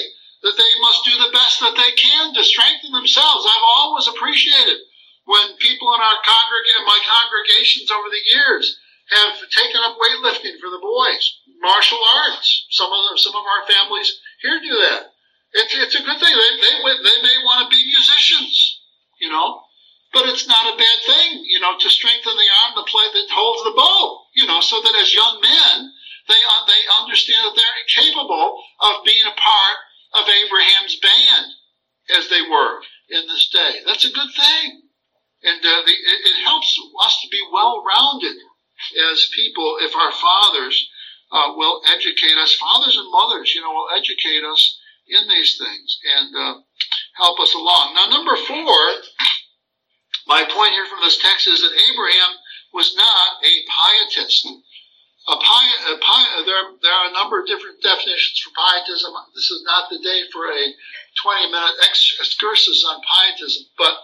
that 0.42 0.58
they 0.58 0.72
must 0.82 1.06
do 1.06 1.14
the 1.18 1.34
best 1.34 1.58
that 1.60 1.74
they 1.78 1.92
can 1.98 2.34
to 2.34 2.42
strengthen 2.42 2.92
themselves. 2.92 3.46
I've 3.46 3.70
always 3.78 4.06
appreciated 4.06 4.78
when 5.24 5.54
people 5.58 5.94
in 5.94 6.02
our 6.02 6.18
congregation, 6.22 6.82
my 6.86 7.00
congregations 7.06 7.90
over 7.90 8.10
the 8.10 8.26
years, 8.26 8.66
have 9.10 9.34
taken 9.50 9.82
up 9.82 9.98
weightlifting 9.98 10.58
for 10.58 10.70
the 10.70 10.82
boys, 10.82 11.24
martial 11.60 12.00
arts. 12.22 12.66
Some 12.70 12.90
of 12.90 13.02
them, 13.06 13.18
some 13.18 13.34
of 13.34 13.44
our 13.44 13.62
families 13.66 14.18
here 14.42 14.58
do 14.62 14.74
that. 14.88 15.14
It's, 15.52 15.74
it's 15.74 15.98
a 15.98 16.02
good 16.02 16.18
thing. 16.18 16.34
They, 16.34 16.52
they, 16.58 16.74
they 17.02 17.18
may 17.22 17.36
want 17.44 17.62
to 17.62 17.68
be 17.70 17.86
musicians, 17.86 18.80
you 19.20 19.28
know, 19.28 19.62
but 20.12 20.28
it's 20.28 20.46
not 20.46 20.68
a 20.68 20.76
bad 20.76 20.98
thing, 21.06 21.44
you 21.48 21.60
know, 21.60 21.76
to 21.78 21.88
strengthen 21.88 22.36
the 22.36 22.52
arm 22.64 22.72
the 22.76 22.88
play 22.88 23.08
that 23.12 23.32
holds 23.32 23.64
the 23.64 23.74
bow, 23.76 24.20
you 24.36 24.46
know, 24.46 24.60
so 24.60 24.80
that 24.80 24.94
as 25.00 25.14
young 25.14 25.40
men, 25.40 25.92
they, 26.28 26.36
uh, 26.36 26.62
they 26.68 26.82
understand 27.00 27.48
that 27.48 27.56
they're 27.56 27.92
capable 28.04 28.62
of 28.80 29.04
being 29.04 29.24
a 29.26 29.40
part 29.40 29.78
of 30.14 30.28
Abraham's 30.28 31.00
band 31.00 31.46
as 32.18 32.28
they 32.28 32.42
were 32.42 32.80
in 33.08 33.26
this 33.26 33.48
day. 33.48 33.80
That's 33.86 34.04
a 34.04 34.12
good 34.12 34.30
thing. 34.36 34.82
And 35.42 35.58
uh, 35.58 35.82
the, 35.84 35.92
it, 35.92 36.20
it, 36.30 36.44
helps 36.44 36.78
us 37.04 37.18
to 37.22 37.28
be 37.28 37.42
well 37.52 37.82
rounded 37.82 38.36
as 39.10 39.28
people 39.34 39.78
if 39.80 39.96
our 39.96 40.12
fathers 40.12 40.88
uh, 41.32 41.54
will 41.56 41.82
educate 41.92 42.38
us, 42.38 42.54
fathers 42.54 42.96
and 42.96 43.10
mothers, 43.10 43.52
you 43.54 43.60
know, 43.60 43.72
will 43.72 43.90
educate 43.96 44.44
us 44.44 44.78
in 45.08 45.28
these 45.28 45.58
things 45.58 45.98
and 46.16 46.36
uh, 46.36 46.54
help 47.16 47.40
us 47.40 47.54
along. 47.54 47.94
Now, 47.94 48.08
number 48.08 48.36
four, 48.36 48.76
my 50.26 50.44
point 50.44 50.72
here 50.72 50.86
from 50.86 51.00
this 51.00 51.18
text 51.18 51.48
is 51.48 51.60
that 51.60 51.74
Abraham 51.92 52.32
was 52.72 52.94
not 52.96 53.42
a 53.44 53.52
pietist. 53.68 54.46
A 55.28 55.36
pi- 55.36 55.92
a 55.92 55.98
pi- 55.98 56.42
there, 56.46 56.64
there 56.82 56.92
are 56.92 57.08
a 57.10 57.12
number 57.12 57.38
of 57.40 57.46
different 57.46 57.80
definitions 57.82 58.40
for 58.42 58.50
pietism. 58.50 59.12
This 59.34 59.50
is 59.50 59.62
not 59.64 59.88
the 59.90 59.98
day 60.02 60.24
for 60.32 60.50
a 60.50 60.74
20 61.22 61.46
minute 61.52 61.76
ex- 61.84 62.16
excursus 62.18 62.84
on 62.88 63.00
pietism, 63.02 63.64
but 63.78 63.94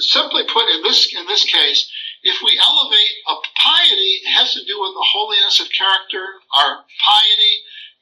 simply 0.00 0.44
put, 0.46 0.68
in 0.70 0.82
this, 0.82 1.12
in 1.14 1.26
this 1.26 1.44
case, 1.44 1.90
if 2.22 2.40
we 2.42 2.58
elevate 2.62 3.12
a 3.28 3.34
piety, 3.58 4.22
it 4.24 4.30
has 4.30 4.54
to 4.54 4.64
do 4.64 4.80
with 4.80 4.94
the 4.94 5.06
holiness 5.12 5.60
of 5.60 5.68
character. 5.76 6.24
Our 6.56 6.84
piety 7.04 7.54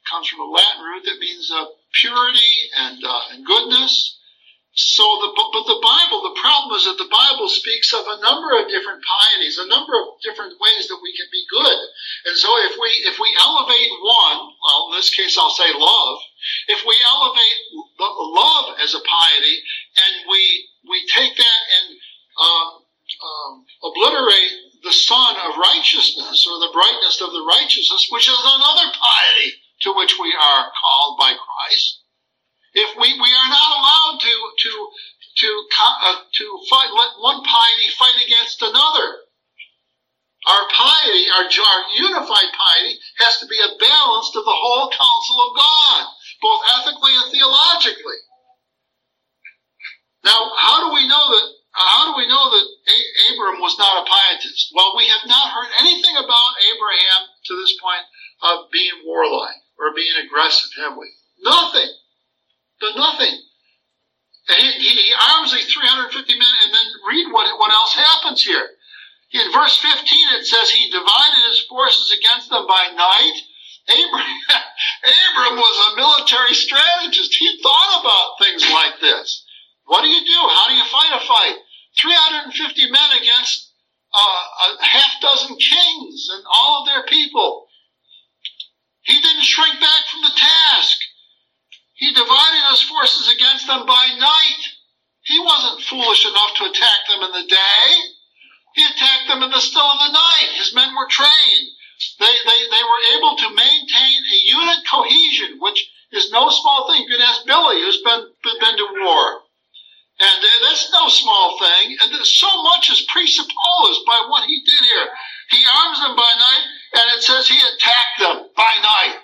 comes 0.09 0.27
from 0.27 0.41
a 0.41 0.49
Latin 0.51 0.81
root 0.83 1.03
that 1.05 1.19
means 1.19 1.51
uh, 1.51 1.65
purity 1.99 2.69
and, 2.77 3.03
uh, 3.03 3.21
and 3.31 3.45
goodness. 3.45 4.17
So 4.73 5.05
the, 5.21 5.29
but 5.37 5.69
the 5.69 5.81
Bible, 5.85 6.25
the 6.25 6.39
problem 6.41 6.73
is 6.73 6.89
that 6.89 6.97
the 6.97 7.13
Bible 7.13 7.45
speaks 7.45 7.93
of 7.93 8.09
a 8.09 8.21
number 8.25 8.57
of 8.57 8.65
different 8.73 9.05
pieties, 9.05 9.61
a 9.61 9.69
number 9.69 9.93
of 9.93 10.17
different 10.25 10.57
ways 10.57 10.89
that 10.89 10.97
we 10.97 11.13
can 11.13 11.29
be 11.29 11.45
good. 11.45 11.77
And 12.25 12.33
so 12.33 12.49
if 12.65 12.73
we, 12.81 12.89
if 13.05 13.21
we 13.21 13.29
elevate 13.37 13.93
one, 14.01 14.49
well, 14.65 14.89
in 14.89 14.97
this 14.97 15.13
case 15.13 15.37
I'll 15.37 15.53
say 15.53 15.69
love, 15.77 16.17
if 16.73 16.81
we 16.89 16.97
elevate 17.05 17.57
love 18.01 18.73
as 18.81 18.97
a 18.97 19.05
piety 19.05 19.61
and 20.01 20.25
we, 20.25 20.41
we 20.89 21.05
take 21.13 21.37
that 21.37 21.61
and, 21.77 21.87
uh, 22.33 22.69
um, 23.21 23.65
obliterate 23.83 24.51
the 24.83 24.91
sun 24.91 25.35
of 25.37 25.57
righteousness 25.57 26.47
or 26.49 26.59
the 26.59 26.73
brightness 26.73 27.21
of 27.21 27.31
the 27.31 27.45
righteousness, 27.45 28.09
which 28.11 28.27
is 28.27 28.41
another 28.41 28.89
piety, 28.89 29.53
to 29.81 29.93
which 29.93 30.17
we 30.19 30.33
are 30.33 30.71
called 30.73 31.19
by 31.19 31.33
Christ. 31.37 32.02
If 32.73 32.97
we, 32.97 33.13
we 33.13 33.29
are 33.29 33.49
not 33.49 33.69
allowed 33.77 34.17
to, 34.21 34.33
to, 34.33 34.71
to, 35.37 35.49
uh, 35.77 36.15
to 36.25 36.45
fight, 36.69 36.89
let 36.93 37.21
one 37.21 37.43
piety 37.45 37.89
fight 37.97 38.17
against 38.25 38.61
another. 38.61 39.29
Our 40.43 40.65
piety, 40.67 41.23
our, 41.31 41.45
our 41.45 41.81
unified 41.95 42.51
piety, 42.51 42.99
has 43.23 43.39
to 43.39 43.47
be 43.47 43.55
a 43.61 43.77
balance 43.79 44.31
to 44.33 44.41
the 44.41 44.57
whole 44.57 44.89
counsel 44.91 45.37
of 45.47 45.55
God, 45.55 46.01
both 46.41 46.61
ethically 46.75 47.13
and 47.15 47.31
theologically. 47.31 48.19
Now, 50.25 50.51
how 50.57 50.87
do 50.87 50.93
we 50.93 51.07
know 51.07 51.23
that? 51.31 51.47
How 51.73 52.05
do 52.05 52.17
we 52.17 52.27
know 52.27 52.51
that 52.53 52.65
Abram 53.33 53.59
was 53.59 53.77
not 53.79 54.05
a 54.05 54.09
pietist? 54.09 54.69
Well, 54.75 54.93
we 54.95 55.07
have 55.07 55.25
not 55.25 55.49
heard 55.49 55.73
anything 55.79 56.15
about 56.17 56.53
Abraham 56.69 57.33
to 57.45 57.53
this 57.55 57.73
point 57.81 58.05
of 58.43 58.69
being 58.71 59.01
warlike 59.05 59.57
or 59.79 59.95
being 59.95 60.13
aggressive, 60.23 60.69
have 60.77 60.97
we? 60.97 61.09
Nothing. 61.41 61.89
But 62.83 62.99
nothing. 62.99 63.39
And 64.51 64.59
he, 64.59 64.75
he 64.75 65.15
arms 65.15 65.55
these 65.55 65.71
350 65.71 66.19
men, 66.35 66.55
and 66.67 66.73
then 66.75 66.87
read 67.07 67.31
what, 67.31 67.47
what 67.55 67.71
else 67.71 67.95
happens 67.95 68.43
here. 68.43 68.75
In 69.31 69.55
verse 69.55 69.79
15, 69.79 70.03
it 70.35 70.45
says 70.45 70.69
he 70.69 70.91
divided 70.91 71.47
his 71.47 71.63
forces 71.71 72.11
against 72.11 72.49
them 72.49 72.67
by 72.67 72.91
night. 72.91 73.39
Abraham, 73.87 74.39
Abram 75.31 75.55
was 75.55 75.77
a 75.79 75.95
military 75.95 76.53
strategist. 76.53 77.33
He 77.39 77.57
thought 77.63 78.03
about 78.03 78.35
things 78.43 78.67
like 78.69 78.99
this. 78.99 79.45
What 79.85 80.03
do 80.03 80.09
you 80.09 80.19
do? 80.27 80.39
How 80.51 80.67
do 80.67 80.75
you 80.75 80.85
fight 80.91 81.15
a 81.15 81.23
fight? 81.25 81.55
350 82.01 82.91
men 82.91 83.09
against 83.15 83.71
uh, 84.13 84.75
a 84.75 84.83
half 84.83 85.21
dozen 85.21 85.55
kings 85.55 86.27
and 86.35 86.43
all 86.51 86.81
of 86.81 86.87
their 86.87 87.03
people. 87.07 87.67
He 89.03 89.21
didn't 89.21 89.43
shrink 89.43 89.79
back 89.79 90.03
from 90.11 90.21
the 90.21 90.35
task. 90.35 90.99
He 91.95 92.11
divided 92.11 92.32
forces 93.03 93.35
against 93.35 93.67
them 93.67 93.85
by 93.85 94.07
night. 94.15 94.63
He 95.27 95.39
wasn't 95.39 95.83
foolish 95.83 96.23
enough 96.23 96.55
to 96.55 96.71
attack 96.71 96.99
them 97.11 97.19
in 97.19 97.31
the 97.35 97.47
day. 97.51 97.83
He 98.75 98.83
attacked 98.87 99.27
them 99.27 99.43
in 99.43 99.51
the 99.51 99.59
still 99.59 99.83
of 99.83 99.99
the 99.99 100.15
night. 100.15 100.55
His 100.55 100.73
men 100.73 100.95
were 100.95 101.11
trained. 101.11 101.67
They, 102.19 102.31
they, 102.31 102.59
they 102.71 102.83
were 102.87 103.03
able 103.19 103.35
to 103.35 103.55
maintain 103.59 104.17
a 104.23 104.39
unit 104.47 104.87
cohesion, 104.87 105.59
which 105.59 105.83
is 106.13 106.31
no 106.31 106.47
small 106.47 106.87
thing. 106.87 107.03
You 107.03 107.11
can 107.11 107.27
ask 107.27 107.45
Billy, 107.45 107.83
who's 107.83 108.01
been, 108.03 108.23
been 108.39 108.77
to 108.77 108.87
war. 109.03 109.43
And 110.23 110.37
that's 110.63 110.87
no 110.93 111.09
small 111.09 111.59
thing. 111.59 111.97
And 111.99 112.25
so 112.25 112.63
much 112.63 112.89
is 112.89 113.05
presupposed 113.11 114.01
by 114.07 114.23
what 114.31 114.47
he 114.47 114.63
did 114.63 114.79
here. 114.79 115.07
He 115.51 115.59
arms 115.67 115.99
them 115.99 116.15
by 116.15 116.31
night, 116.39 116.65
and 116.95 117.17
it 117.17 117.23
says 117.23 117.49
he 117.49 117.59
attacked 117.59 118.19
them 118.19 118.47
by 118.55 118.71
night. 118.81 119.19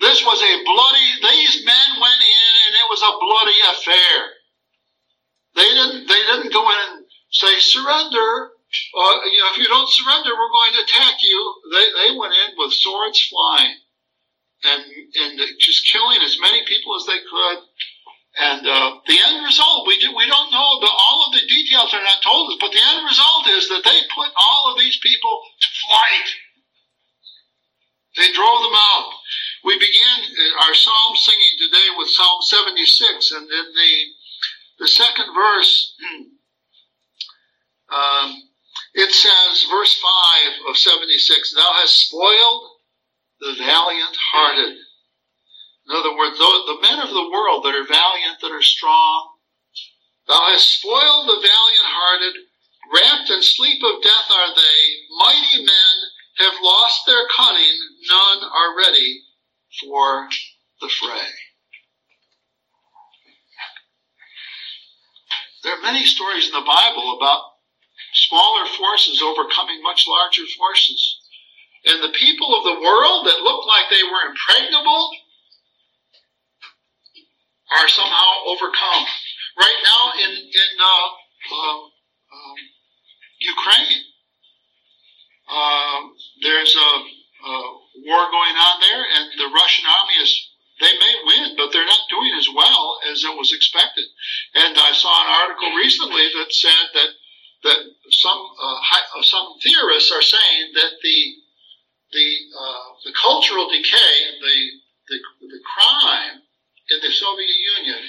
This 0.00 0.22
was 0.24 0.38
a 0.38 0.54
bloody, 0.64 1.08
these 1.22 1.64
men 1.64 1.88
went 2.00 2.22
in, 2.22 2.52
and 2.66 2.72
it 2.78 2.86
was 2.88 3.02
a 3.02 3.18
bloody 3.18 3.60
affair. 3.74 4.16
They 5.56 5.68
didn't, 5.74 6.06
they 6.06 6.22
didn't 6.22 6.52
go 6.52 6.62
in 6.70 6.78
and 6.90 7.04
say, 7.30 7.58
surrender. 7.58 8.54
Uh, 8.94 9.16
you 9.26 9.40
know, 9.42 9.50
if 9.50 9.58
you 9.58 9.66
don't 9.66 9.90
surrender, 9.90 10.30
we're 10.30 10.54
going 10.54 10.72
to 10.74 10.84
attack 10.84 11.18
you. 11.20 11.38
They, 11.72 11.86
they 11.98 12.10
went 12.16 12.34
in 12.34 12.54
with 12.58 12.72
swords 12.72 13.20
flying 13.26 13.74
and, 14.64 14.82
and 14.84 15.40
just 15.58 15.90
killing 15.90 16.20
as 16.22 16.38
many 16.40 16.62
people 16.66 16.94
as 16.94 17.06
they 17.06 17.18
could 17.18 17.58
and 18.38 18.62
uh, 18.62 19.02
the 19.06 19.18
end 19.18 19.44
result, 19.44 19.86
we 19.86 19.98
do, 19.98 20.14
we 20.14 20.26
don't 20.30 20.52
know 20.54 20.78
the, 20.78 20.86
all 20.86 21.26
of 21.26 21.34
the 21.34 21.42
details 21.42 21.90
are 21.92 22.02
not 22.02 22.22
told 22.22 22.52
us, 22.52 22.58
but 22.60 22.70
the 22.70 22.78
end 22.78 23.02
result 23.02 23.48
is 23.50 23.68
that 23.68 23.82
they 23.82 23.98
put 24.14 24.30
all 24.30 24.70
of 24.70 24.78
these 24.78 24.96
people 25.02 25.42
to 25.58 25.68
flight. 25.86 26.28
They 28.16 28.30
drove 28.30 28.62
them 28.62 28.78
out. 28.78 29.10
We 29.64 29.78
began 29.78 30.18
uh, 30.22 30.66
our 30.66 30.74
psalm 30.74 31.16
singing 31.16 31.54
today 31.58 31.88
with 31.96 32.08
Psalm 32.08 32.42
76, 32.42 33.32
and 33.32 33.50
in 33.50 33.66
the 33.74 34.04
the 34.78 34.88
second 34.88 35.34
verse, 35.34 35.96
um, 37.90 38.42
it 38.94 39.10
says, 39.10 39.66
verse 39.68 40.00
5 40.00 40.70
of 40.70 40.76
76, 40.76 41.54
Thou 41.54 41.72
hast 41.82 42.06
spoiled 42.06 42.62
the 43.40 43.54
valiant 43.58 44.16
hearted. 44.32 44.76
In 45.88 45.96
other 45.96 46.16
words, 46.16 46.38
the 46.38 46.78
men 46.82 47.00
of 47.00 47.10
the 47.10 47.30
world 47.32 47.64
that 47.64 47.74
are 47.74 47.86
valiant, 47.86 48.38
that 48.40 48.52
are 48.52 48.62
strong, 48.62 49.30
thou 50.28 50.46
hast 50.46 50.78
spoiled 50.78 51.26
the 51.26 51.42
valiant 51.42 51.88
hearted, 51.90 52.34
wrapped 52.94 53.30
in 53.30 53.42
sleep 53.42 53.82
of 53.82 54.02
death 54.02 54.30
are 54.30 54.54
they, 54.54 54.78
mighty 55.18 55.64
men 55.64 55.94
have 56.36 56.54
lost 56.62 57.04
their 57.06 57.26
cunning, 57.34 57.78
none 58.06 58.44
are 58.44 58.76
ready 58.76 59.24
for 59.80 60.28
the 60.80 60.88
fray. 60.88 61.28
There 65.64 65.74
are 65.74 65.82
many 65.82 66.04
stories 66.04 66.46
in 66.46 66.52
the 66.52 66.64
Bible 66.66 67.16
about 67.16 67.42
smaller 68.14 68.66
forces 68.76 69.22
overcoming 69.22 69.82
much 69.82 70.06
larger 70.08 70.44
forces. 70.56 71.18
And 71.84 72.02
the 72.02 72.16
people 72.16 72.54
of 72.56 72.64
the 72.64 72.80
world 72.80 73.26
that 73.26 73.42
looked 73.42 73.66
like 73.66 73.90
they 73.90 74.02
were 74.02 74.30
impregnable 74.30 75.10
are 77.76 77.88
somehow 77.88 78.30
overcome. 78.46 79.04
Right 79.58 79.80
now 79.84 80.12
in 80.24 80.30
in 80.30 80.72
uh, 80.80 81.08
uh, 81.52 81.78
um, 82.32 82.56
Ukraine, 83.40 84.02
uh, 85.50 86.00
there's 86.42 86.76
a, 86.76 86.90
a, 87.48 87.54
war 88.06 88.30
going 88.30 88.47
the 89.48 89.56
Russian 89.56 89.88
army 89.88 90.16
is 90.20 90.30
they 90.80 90.92
may 91.00 91.14
win, 91.24 91.56
but 91.56 91.72
they're 91.72 91.88
not 91.88 92.12
doing 92.12 92.32
as 92.38 92.48
well 92.54 93.00
as 93.10 93.24
it 93.24 93.34
was 93.34 93.50
expected. 93.52 94.04
And 94.54 94.76
I 94.76 94.92
saw 94.92 95.10
an 95.10 95.32
article 95.42 95.72
recently 95.74 96.28
that 96.36 96.52
said 96.52 96.86
that 96.94 97.10
that 97.64 97.80
some 98.12 98.38
uh, 98.38 98.78
high, 98.78 99.22
some 99.22 99.58
theorists 99.64 100.12
are 100.12 100.22
saying 100.22 100.70
that 100.74 100.92
the 101.02 101.18
the 102.12 102.28
uh, 102.54 102.88
the 103.04 103.14
cultural 103.20 103.66
decay 103.68 104.14
and 104.28 104.38
the 104.38 104.58
the, 105.08 105.18
the 105.48 105.60
crime 105.64 106.44
in 106.90 106.98
the 107.02 107.10
Soviet 107.10 107.56
Union 107.78 108.04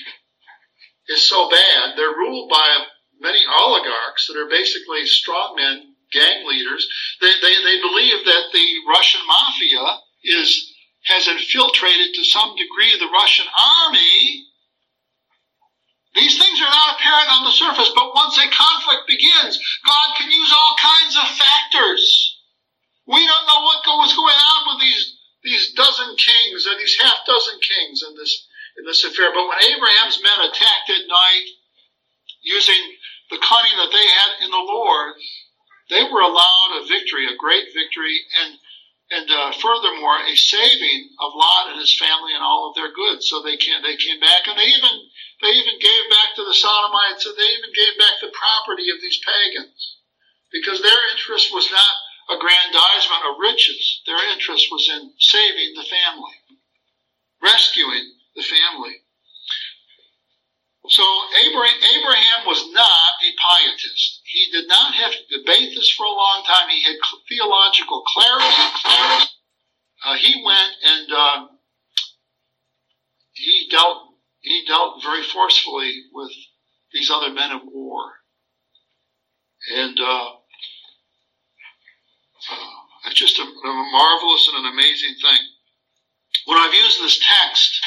is 1.07 1.27
so 1.27 1.49
bad. 1.49 1.95
They're 1.95 2.19
ruled 2.19 2.49
by 2.49 2.85
many 3.19 3.43
oligarchs 3.59 4.27
that 4.27 4.37
are 4.37 4.49
basically 4.49 5.03
strongmen, 5.03 5.95
gang 6.11 6.47
leaders. 6.47 6.87
They, 7.21 7.31
they, 7.41 7.55
they 7.63 7.81
believe 7.81 8.25
that 8.25 8.45
the 8.53 8.67
Russian 8.87 9.21
mafia 9.27 9.99
is 10.23 10.75
has 11.05 11.27
infiltrated 11.49 12.13
to 12.13 12.23
some 12.23 12.55
degree 12.55 12.93
the 12.97 13.09
Russian 13.11 13.45
army. 13.49 14.45
These 16.15 16.37
things 16.37 16.61
are 16.61 16.69
not 16.69 16.95
apparent 16.95 17.29
on 17.29 17.43
the 17.45 17.51
surface, 17.51 17.91
but 17.95 18.13
once 18.13 18.37
a 18.37 18.49
conflict 18.49 19.07
begins, 19.07 19.57
God 19.85 20.09
can 20.17 20.29
use 20.29 20.51
all 20.53 20.75
kinds 20.77 21.15
of 21.17 21.37
factors. 21.37 22.37
We 23.07 23.25
don't 23.25 23.47
know 23.47 23.61
what 23.61 23.85
was 23.85 24.13
going 24.13 24.37
on 24.37 24.61
with 24.73 24.81
these 24.81 25.15
these 25.41 25.71
dozen 25.71 26.15
kings 26.17 26.67
or 26.67 26.77
these 26.77 26.99
half 26.99 27.25
dozen 27.25 27.59
kings 27.63 28.03
in 28.03 28.13
this 28.17 28.47
in 28.77 28.85
this 28.85 29.05
affair. 29.05 29.31
But 29.33 29.47
when 29.47 29.71
Abraham's 29.71 30.21
men 30.21 30.39
attacked 30.49 30.89
at 30.89 31.07
night, 31.07 31.47
using 32.41 32.81
the 33.31 33.39
cunning 33.41 33.77
that 33.77 33.91
they 33.91 34.05
had 34.05 34.45
in 34.45 34.51
the 34.51 34.57
Lord, 34.57 35.13
they 35.89 36.03
were 36.03 36.21
allowed 36.21 36.81
a 36.83 36.87
victory, 36.87 37.25
a 37.25 37.37
great 37.37 37.73
victory, 37.73 38.19
and 38.43 38.59
and 39.11 39.25
uh, 39.29 39.51
furthermore, 39.57 40.21
a 40.21 40.35
saving 40.35 41.09
of 41.19 41.33
Lot 41.33 41.73
and 41.73 41.79
his 41.79 41.97
family 41.97 42.33
and 42.33 42.43
all 42.43 42.69
of 42.69 42.75
their 42.75 42.93
goods. 42.93 43.27
So 43.27 43.41
they 43.41 43.57
came, 43.57 43.81
they 43.81 43.97
came 43.97 44.19
back, 44.19 44.45
and 44.45 44.57
they 44.57 44.69
even 44.69 44.95
they 45.41 45.49
even 45.49 45.79
gave 45.81 46.05
back 46.09 46.35
to 46.35 46.43
the 46.45 46.53
Sodomites, 46.53 47.25
and 47.25 47.35
they 47.35 47.51
even 47.57 47.73
gave 47.73 47.97
back 47.97 48.21
the 48.21 48.33
property 48.35 48.91
of 48.91 49.01
these 49.01 49.19
pagans, 49.25 49.97
because 50.51 50.81
their 50.81 51.01
interest 51.15 51.49
was 51.53 51.69
not 51.71 52.37
aggrandizement 52.37 53.25
of 53.25 53.41
riches. 53.41 54.01
Their 54.05 54.21
interest 54.33 54.69
was 54.71 54.85
in 54.93 55.09
saving 55.17 55.73
the 55.73 55.89
family, 55.89 56.37
rescuing 57.41 58.13
the 58.35 58.43
family. 58.43 59.01
So 60.89 61.03
Abraham 61.41 62.45
was 62.45 62.65
not 62.73 63.11
a 63.25 63.29
pietist. 63.33 64.18
He 64.29 64.45
did 64.51 64.67
not 64.67 64.93
have 64.93 65.11
to 65.11 65.37
debate 65.39 65.73
this 65.73 65.89
for 65.89 66.05
a 66.05 66.11
long 66.11 66.43
time. 66.45 66.69
He 66.69 66.83
had 66.83 66.97
theological 67.27 68.03
clarity. 68.03 68.45
clarity. 68.79 69.25
Uh, 70.05 70.15
he 70.17 70.43
went 70.45 70.73
and 70.85 71.11
uh, 71.11 71.47
he 73.33 73.67
dealt 73.71 74.13
he 74.41 74.65
dealt 74.67 75.01
very 75.01 75.23
forcefully 75.23 76.03
with 76.13 76.31
these 76.93 77.09
other 77.09 77.33
men 77.33 77.51
of 77.51 77.61
war, 77.65 78.03
and 79.75 79.99
uh, 79.99 80.29
uh 82.51 82.69
it's 83.07 83.15
just 83.15 83.39
a, 83.39 83.43
a 83.43 83.73
marvelous 83.91 84.47
and 84.53 84.63
an 84.63 84.71
amazing 84.71 85.15
thing. 85.21 85.39
When 86.45 86.57
I've 86.59 86.73
used 86.73 87.01
this 87.01 87.19
text 87.19 87.81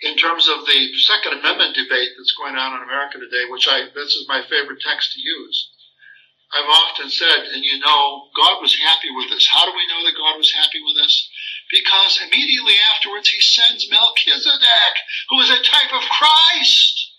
in 0.00 0.16
terms 0.16 0.48
of 0.48 0.64
the 0.66 0.94
Second 0.94 1.40
Amendment 1.40 1.74
debate 1.74 2.14
that's 2.16 2.34
going 2.38 2.54
on 2.54 2.76
in 2.76 2.86
America 2.86 3.18
today, 3.18 3.50
which 3.50 3.66
I 3.66 3.90
this 3.94 4.14
is 4.14 4.28
my 4.28 4.42
favorite 4.48 4.80
text 4.80 5.12
to 5.12 5.20
use. 5.20 5.70
I've 6.54 6.70
often 6.70 7.10
said, 7.10 7.44
and 7.52 7.62
you 7.64 7.78
know, 7.78 8.30
God 8.34 8.62
was 8.62 8.74
happy 8.80 9.10
with 9.12 9.28
this. 9.28 9.46
How 9.50 9.66
do 9.66 9.76
we 9.76 9.86
know 9.88 10.04
that 10.04 10.16
God 10.16 10.38
was 10.38 10.52
happy 10.52 10.80
with 10.80 10.96
this? 10.96 11.28
Because 11.70 12.20
immediately 12.24 12.72
afterwards 12.94 13.28
he 13.28 13.40
sends 13.40 13.90
Melchizedek, 13.90 14.94
who 15.28 15.40
is 15.40 15.50
a 15.50 15.60
type 15.60 15.92
of 15.92 16.08
Christ, 16.08 17.12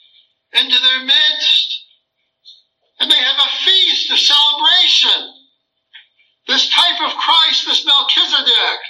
into 0.54 0.80
their 0.82 1.06
midst. 1.06 1.86
And 3.00 3.12
they 3.12 3.22
have 3.22 3.38
a 3.38 3.64
feast, 3.64 4.12
a 4.12 4.18
celebration. 4.18 5.34
This 6.48 6.68
type 6.70 7.00
of 7.06 7.16
Christ, 7.18 7.66
this 7.66 7.86
Melchizedek. 7.86 8.82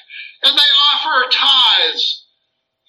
And 0.43 0.57
they 0.57 0.71
offer 0.93 1.29
tithes 1.31 2.18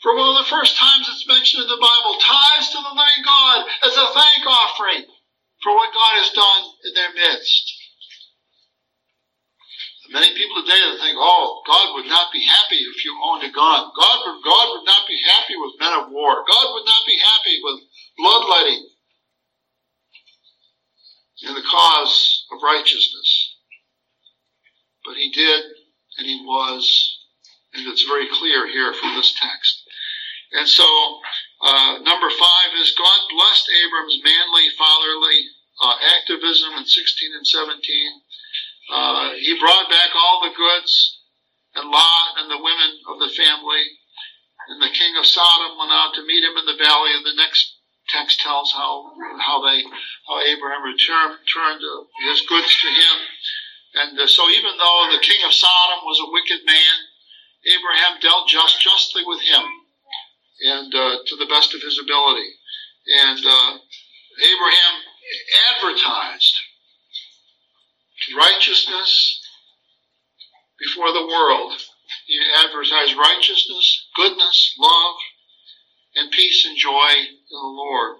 for 0.02 0.16
one 0.16 0.32
of 0.32 0.40
the 0.40 0.50
first 0.50 0.76
times 0.76 1.08
it's 1.12 1.28
mentioned 1.28 1.64
in 1.64 1.68
the 1.68 1.76
Bible, 1.76 2.16
tithes 2.20 2.72
to 2.72 2.80
the 2.80 2.96
living 2.96 3.24
God 3.24 3.68
as 3.84 3.94
a 3.96 4.06
thank 4.16 4.42
offering 4.48 5.04
for 5.62 5.76
what 5.76 5.92
God 5.92 6.14
has 6.24 6.32
done 6.32 6.62
in 6.88 6.92
their 6.96 7.12
midst. 7.12 7.76
Many 10.10 10.34
people 10.34 10.64
today 10.64 10.80
think, 10.98 11.14
oh, 11.20 11.62
God 11.68 11.94
would 11.94 12.08
not 12.10 12.32
be 12.32 12.42
happy 12.42 12.82
if 12.82 13.04
you 13.04 13.14
owned 13.22 13.44
a 13.44 13.52
gun. 13.52 13.92
God 13.94 14.18
would, 14.26 14.42
God 14.42 14.66
would 14.74 14.86
not 14.86 15.06
be 15.06 15.20
happy 15.22 15.54
with 15.54 15.78
men 15.78 15.92
of 15.92 16.10
war. 16.10 16.42
God 16.50 16.66
would 16.74 16.86
not 16.86 17.06
be 17.06 17.16
happy 17.22 17.60
with 17.62 17.78
bloodletting 18.18 18.88
in 21.46 21.54
the 21.54 21.62
cause 21.62 22.44
of 22.50 22.58
righteousness. 22.62 23.56
But 25.04 25.14
he 25.14 25.30
did, 25.30 25.62
and 26.18 26.26
he 26.26 26.42
was, 26.44 27.18
and 27.74 27.86
it's 27.86 28.02
very 28.02 28.26
clear 28.32 28.66
here 28.66 28.92
from 28.92 29.14
this 29.14 29.32
text. 29.40 29.79
And 30.52 30.66
so, 30.66 30.84
uh, 31.62 31.98
number 32.02 32.30
five 32.30 32.70
is 32.78 32.94
God 32.98 33.20
blessed 33.30 33.70
Abram's 33.70 34.18
manly, 34.24 34.66
fatherly 34.74 35.46
uh, 35.80 35.94
activism 36.18 36.74
in 36.74 36.84
16 36.84 37.30
and 37.36 37.46
17. 37.46 37.78
Uh, 38.90 39.30
he 39.38 39.58
brought 39.60 39.88
back 39.88 40.10
all 40.16 40.42
the 40.42 40.56
goods 40.56 41.18
and 41.76 41.88
Lot 41.88 42.34
and 42.38 42.50
the 42.50 42.58
women 42.58 42.98
of 43.14 43.20
the 43.20 43.30
family. 43.30 43.84
And 44.68 44.82
the 44.82 44.90
king 44.90 45.14
of 45.16 45.26
Sodom 45.26 45.78
went 45.78 45.94
out 45.94 46.14
to 46.14 46.26
meet 46.26 46.42
him 46.42 46.58
in 46.58 46.66
the 46.66 46.82
valley. 46.82 47.14
And 47.14 47.24
the 47.24 47.38
next 47.38 47.78
text 48.10 48.40
tells 48.40 48.72
how 48.72 49.14
how 49.38 49.62
they 49.62 49.82
how 50.26 50.42
Abraham 50.42 50.82
returned, 50.82 51.38
returned 51.38 51.82
his 52.26 52.42
goods 52.42 52.74
to 52.82 52.88
him. 52.90 53.16
And 53.94 54.18
uh, 54.18 54.26
so, 54.26 54.48
even 54.50 54.74
though 54.78 55.08
the 55.10 55.22
king 55.22 55.42
of 55.46 55.54
Sodom 55.54 56.02
was 56.04 56.18
a 56.22 56.30
wicked 56.30 56.66
man, 56.66 56.96
Abraham 57.66 58.18
dealt 58.20 58.48
just 58.48 58.80
justly 58.80 59.22
with 59.24 59.40
him 59.42 59.79
and 60.60 60.94
uh, 60.94 61.16
to 61.26 61.36
the 61.36 61.46
best 61.46 61.74
of 61.74 61.82
his 61.82 61.98
ability. 62.02 62.50
And 63.06 63.40
uh, 63.44 63.78
Abraham 64.40 64.94
advertised 65.76 66.54
righteousness 68.36 69.40
before 70.78 71.12
the 71.12 71.26
world. 71.26 71.72
He 72.26 72.40
advertised 72.64 73.16
righteousness, 73.16 74.06
goodness, 74.16 74.74
love, 74.78 75.16
and 76.16 76.30
peace 76.30 76.66
and 76.66 76.76
joy 76.76 77.10
in 77.16 77.36
the 77.50 77.58
Lord. 77.58 78.16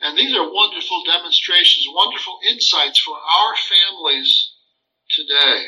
And 0.00 0.18
these 0.18 0.36
are 0.36 0.52
wonderful 0.52 1.02
demonstrations, 1.04 1.86
wonderful 1.88 2.38
insights 2.48 3.00
for 3.00 3.16
our 3.16 3.54
families 3.56 4.52
today. 5.10 5.64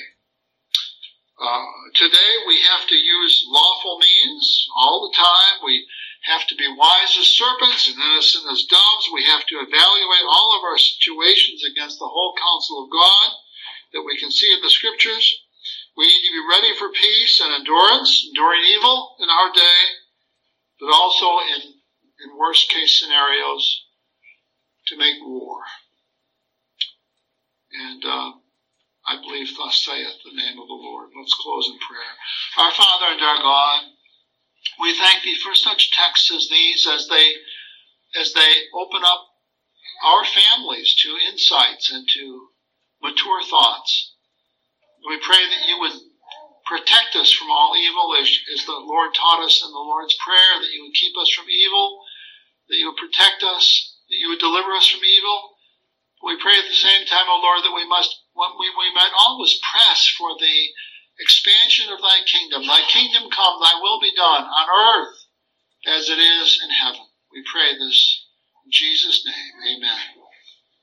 Uh, 1.40 1.64
today 1.94 2.32
we 2.46 2.60
have 2.62 2.88
to 2.88 2.94
use 2.94 3.44
lawful 3.48 3.98
means 3.98 4.66
all 4.76 5.08
the 5.08 5.16
time. 5.16 5.60
We 5.64 5.86
have 6.26 6.46
to 6.48 6.56
be 6.58 6.66
wise 6.66 7.14
as 7.18 7.38
serpents 7.38 7.86
and 7.86 8.02
innocent 8.02 8.50
as 8.50 8.66
doves. 8.66 9.10
We 9.14 9.24
have 9.24 9.46
to 9.46 9.62
evaluate 9.62 10.26
all 10.26 10.58
of 10.58 10.64
our 10.66 10.78
situations 10.78 11.62
against 11.62 11.98
the 11.98 12.10
whole 12.10 12.34
counsel 12.34 12.84
of 12.84 12.90
God 12.90 13.28
that 13.94 14.02
we 14.02 14.18
can 14.18 14.30
see 14.30 14.52
in 14.52 14.60
the 14.60 14.70
scriptures. 14.70 15.22
We 15.96 16.06
need 16.06 16.26
to 16.26 16.34
be 16.34 16.50
ready 16.50 16.76
for 16.76 16.90
peace 16.90 17.40
and 17.40 17.54
endurance, 17.54 18.26
enduring 18.26 18.62
evil 18.74 19.16
in 19.22 19.30
our 19.30 19.52
day, 19.54 19.80
but 20.80 20.92
also 20.92 21.38
in, 21.54 21.62
in 22.26 22.38
worst 22.38 22.68
case 22.70 23.00
scenarios 23.00 23.86
to 24.88 24.98
make 24.98 25.16
war. 25.22 25.62
And 27.72 28.04
uh, 28.04 28.30
I 29.06 29.20
believe 29.22 29.56
thus 29.56 29.84
saith 29.84 30.18
the 30.24 30.36
name 30.36 30.58
of 30.58 30.66
the 30.66 30.74
Lord. 30.74 31.10
Let's 31.16 31.34
close 31.34 31.70
in 31.70 31.78
prayer. 31.78 32.14
Our 32.58 32.72
Father 32.72 33.14
and 33.14 33.22
our 33.22 33.38
God, 33.38 33.80
we 34.80 34.96
thank 34.96 35.22
thee 35.22 35.38
for 35.42 35.54
such 35.54 35.90
texts 35.92 36.30
as 36.32 36.48
these 36.48 36.86
as 36.86 37.08
they 37.08 37.34
as 38.20 38.32
they 38.32 38.52
open 38.74 39.02
up 39.04 39.26
our 40.04 40.24
families 40.24 40.94
to 41.02 41.16
insights 41.30 41.90
and 41.90 42.06
to 42.14 42.48
mature 43.02 43.42
thoughts. 43.42 44.14
We 45.08 45.18
pray 45.18 45.38
that 45.48 45.68
you 45.68 45.78
would 45.80 45.96
protect 46.66 47.14
us 47.14 47.30
from 47.32 47.50
all 47.50 47.76
evil 47.76 48.16
as, 48.20 48.28
as 48.52 48.66
the 48.66 48.72
Lord 48.72 49.14
taught 49.14 49.44
us 49.44 49.62
in 49.64 49.70
the 49.70 49.78
Lord's 49.78 50.16
Prayer, 50.18 50.60
that 50.60 50.72
you 50.74 50.82
would 50.82 50.98
keep 50.98 51.16
us 51.16 51.30
from 51.30 51.46
evil, 51.48 52.02
that 52.68 52.76
you 52.76 52.90
would 52.90 52.98
protect 52.98 53.42
us, 53.42 53.64
that 54.10 54.18
you 54.18 54.28
would 54.28 54.42
deliver 54.42 54.72
us 54.72 54.88
from 54.88 55.04
evil. 55.04 55.56
We 56.24 56.42
pray 56.42 56.58
at 56.58 56.68
the 56.68 56.74
same 56.74 57.06
time, 57.06 57.28
O 57.28 57.38
Lord, 57.40 57.62
that 57.62 57.76
we 57.76 57.86
must 57.86 58.10
we, 58.34 58.68
we 58.68 58.92
might 58.94 59.14
always 59.16 59.58
press 59.72 60.12
for 60.18 60.34
the 60.36 60.56
expansion 61.20 61.92
of 61.92 62.00
thy 62.00 62.20
kingdom. 62.26 62.66
Thy 62.66 62.82
kingdom 62.88 63.30
come, 63.30 63.60
thy 63.60 63.80
will 63.80 64.00
be 64.00 64.12
done 64.16 64.44
on 64.44 64.68
earth 65.04 65.16
as 65.86 66.10
it 66.10 66.18
is 66.18 66.60
in 66.64 66.70
heaven. 66.70 67.06
We 67.32 67.44
pray 67.52 67.78
this 67.78 68.26
in 68.64 68.72
Jesus' 68.72 69.26
name. 69.26 69.76
Amen. 69.78 70.15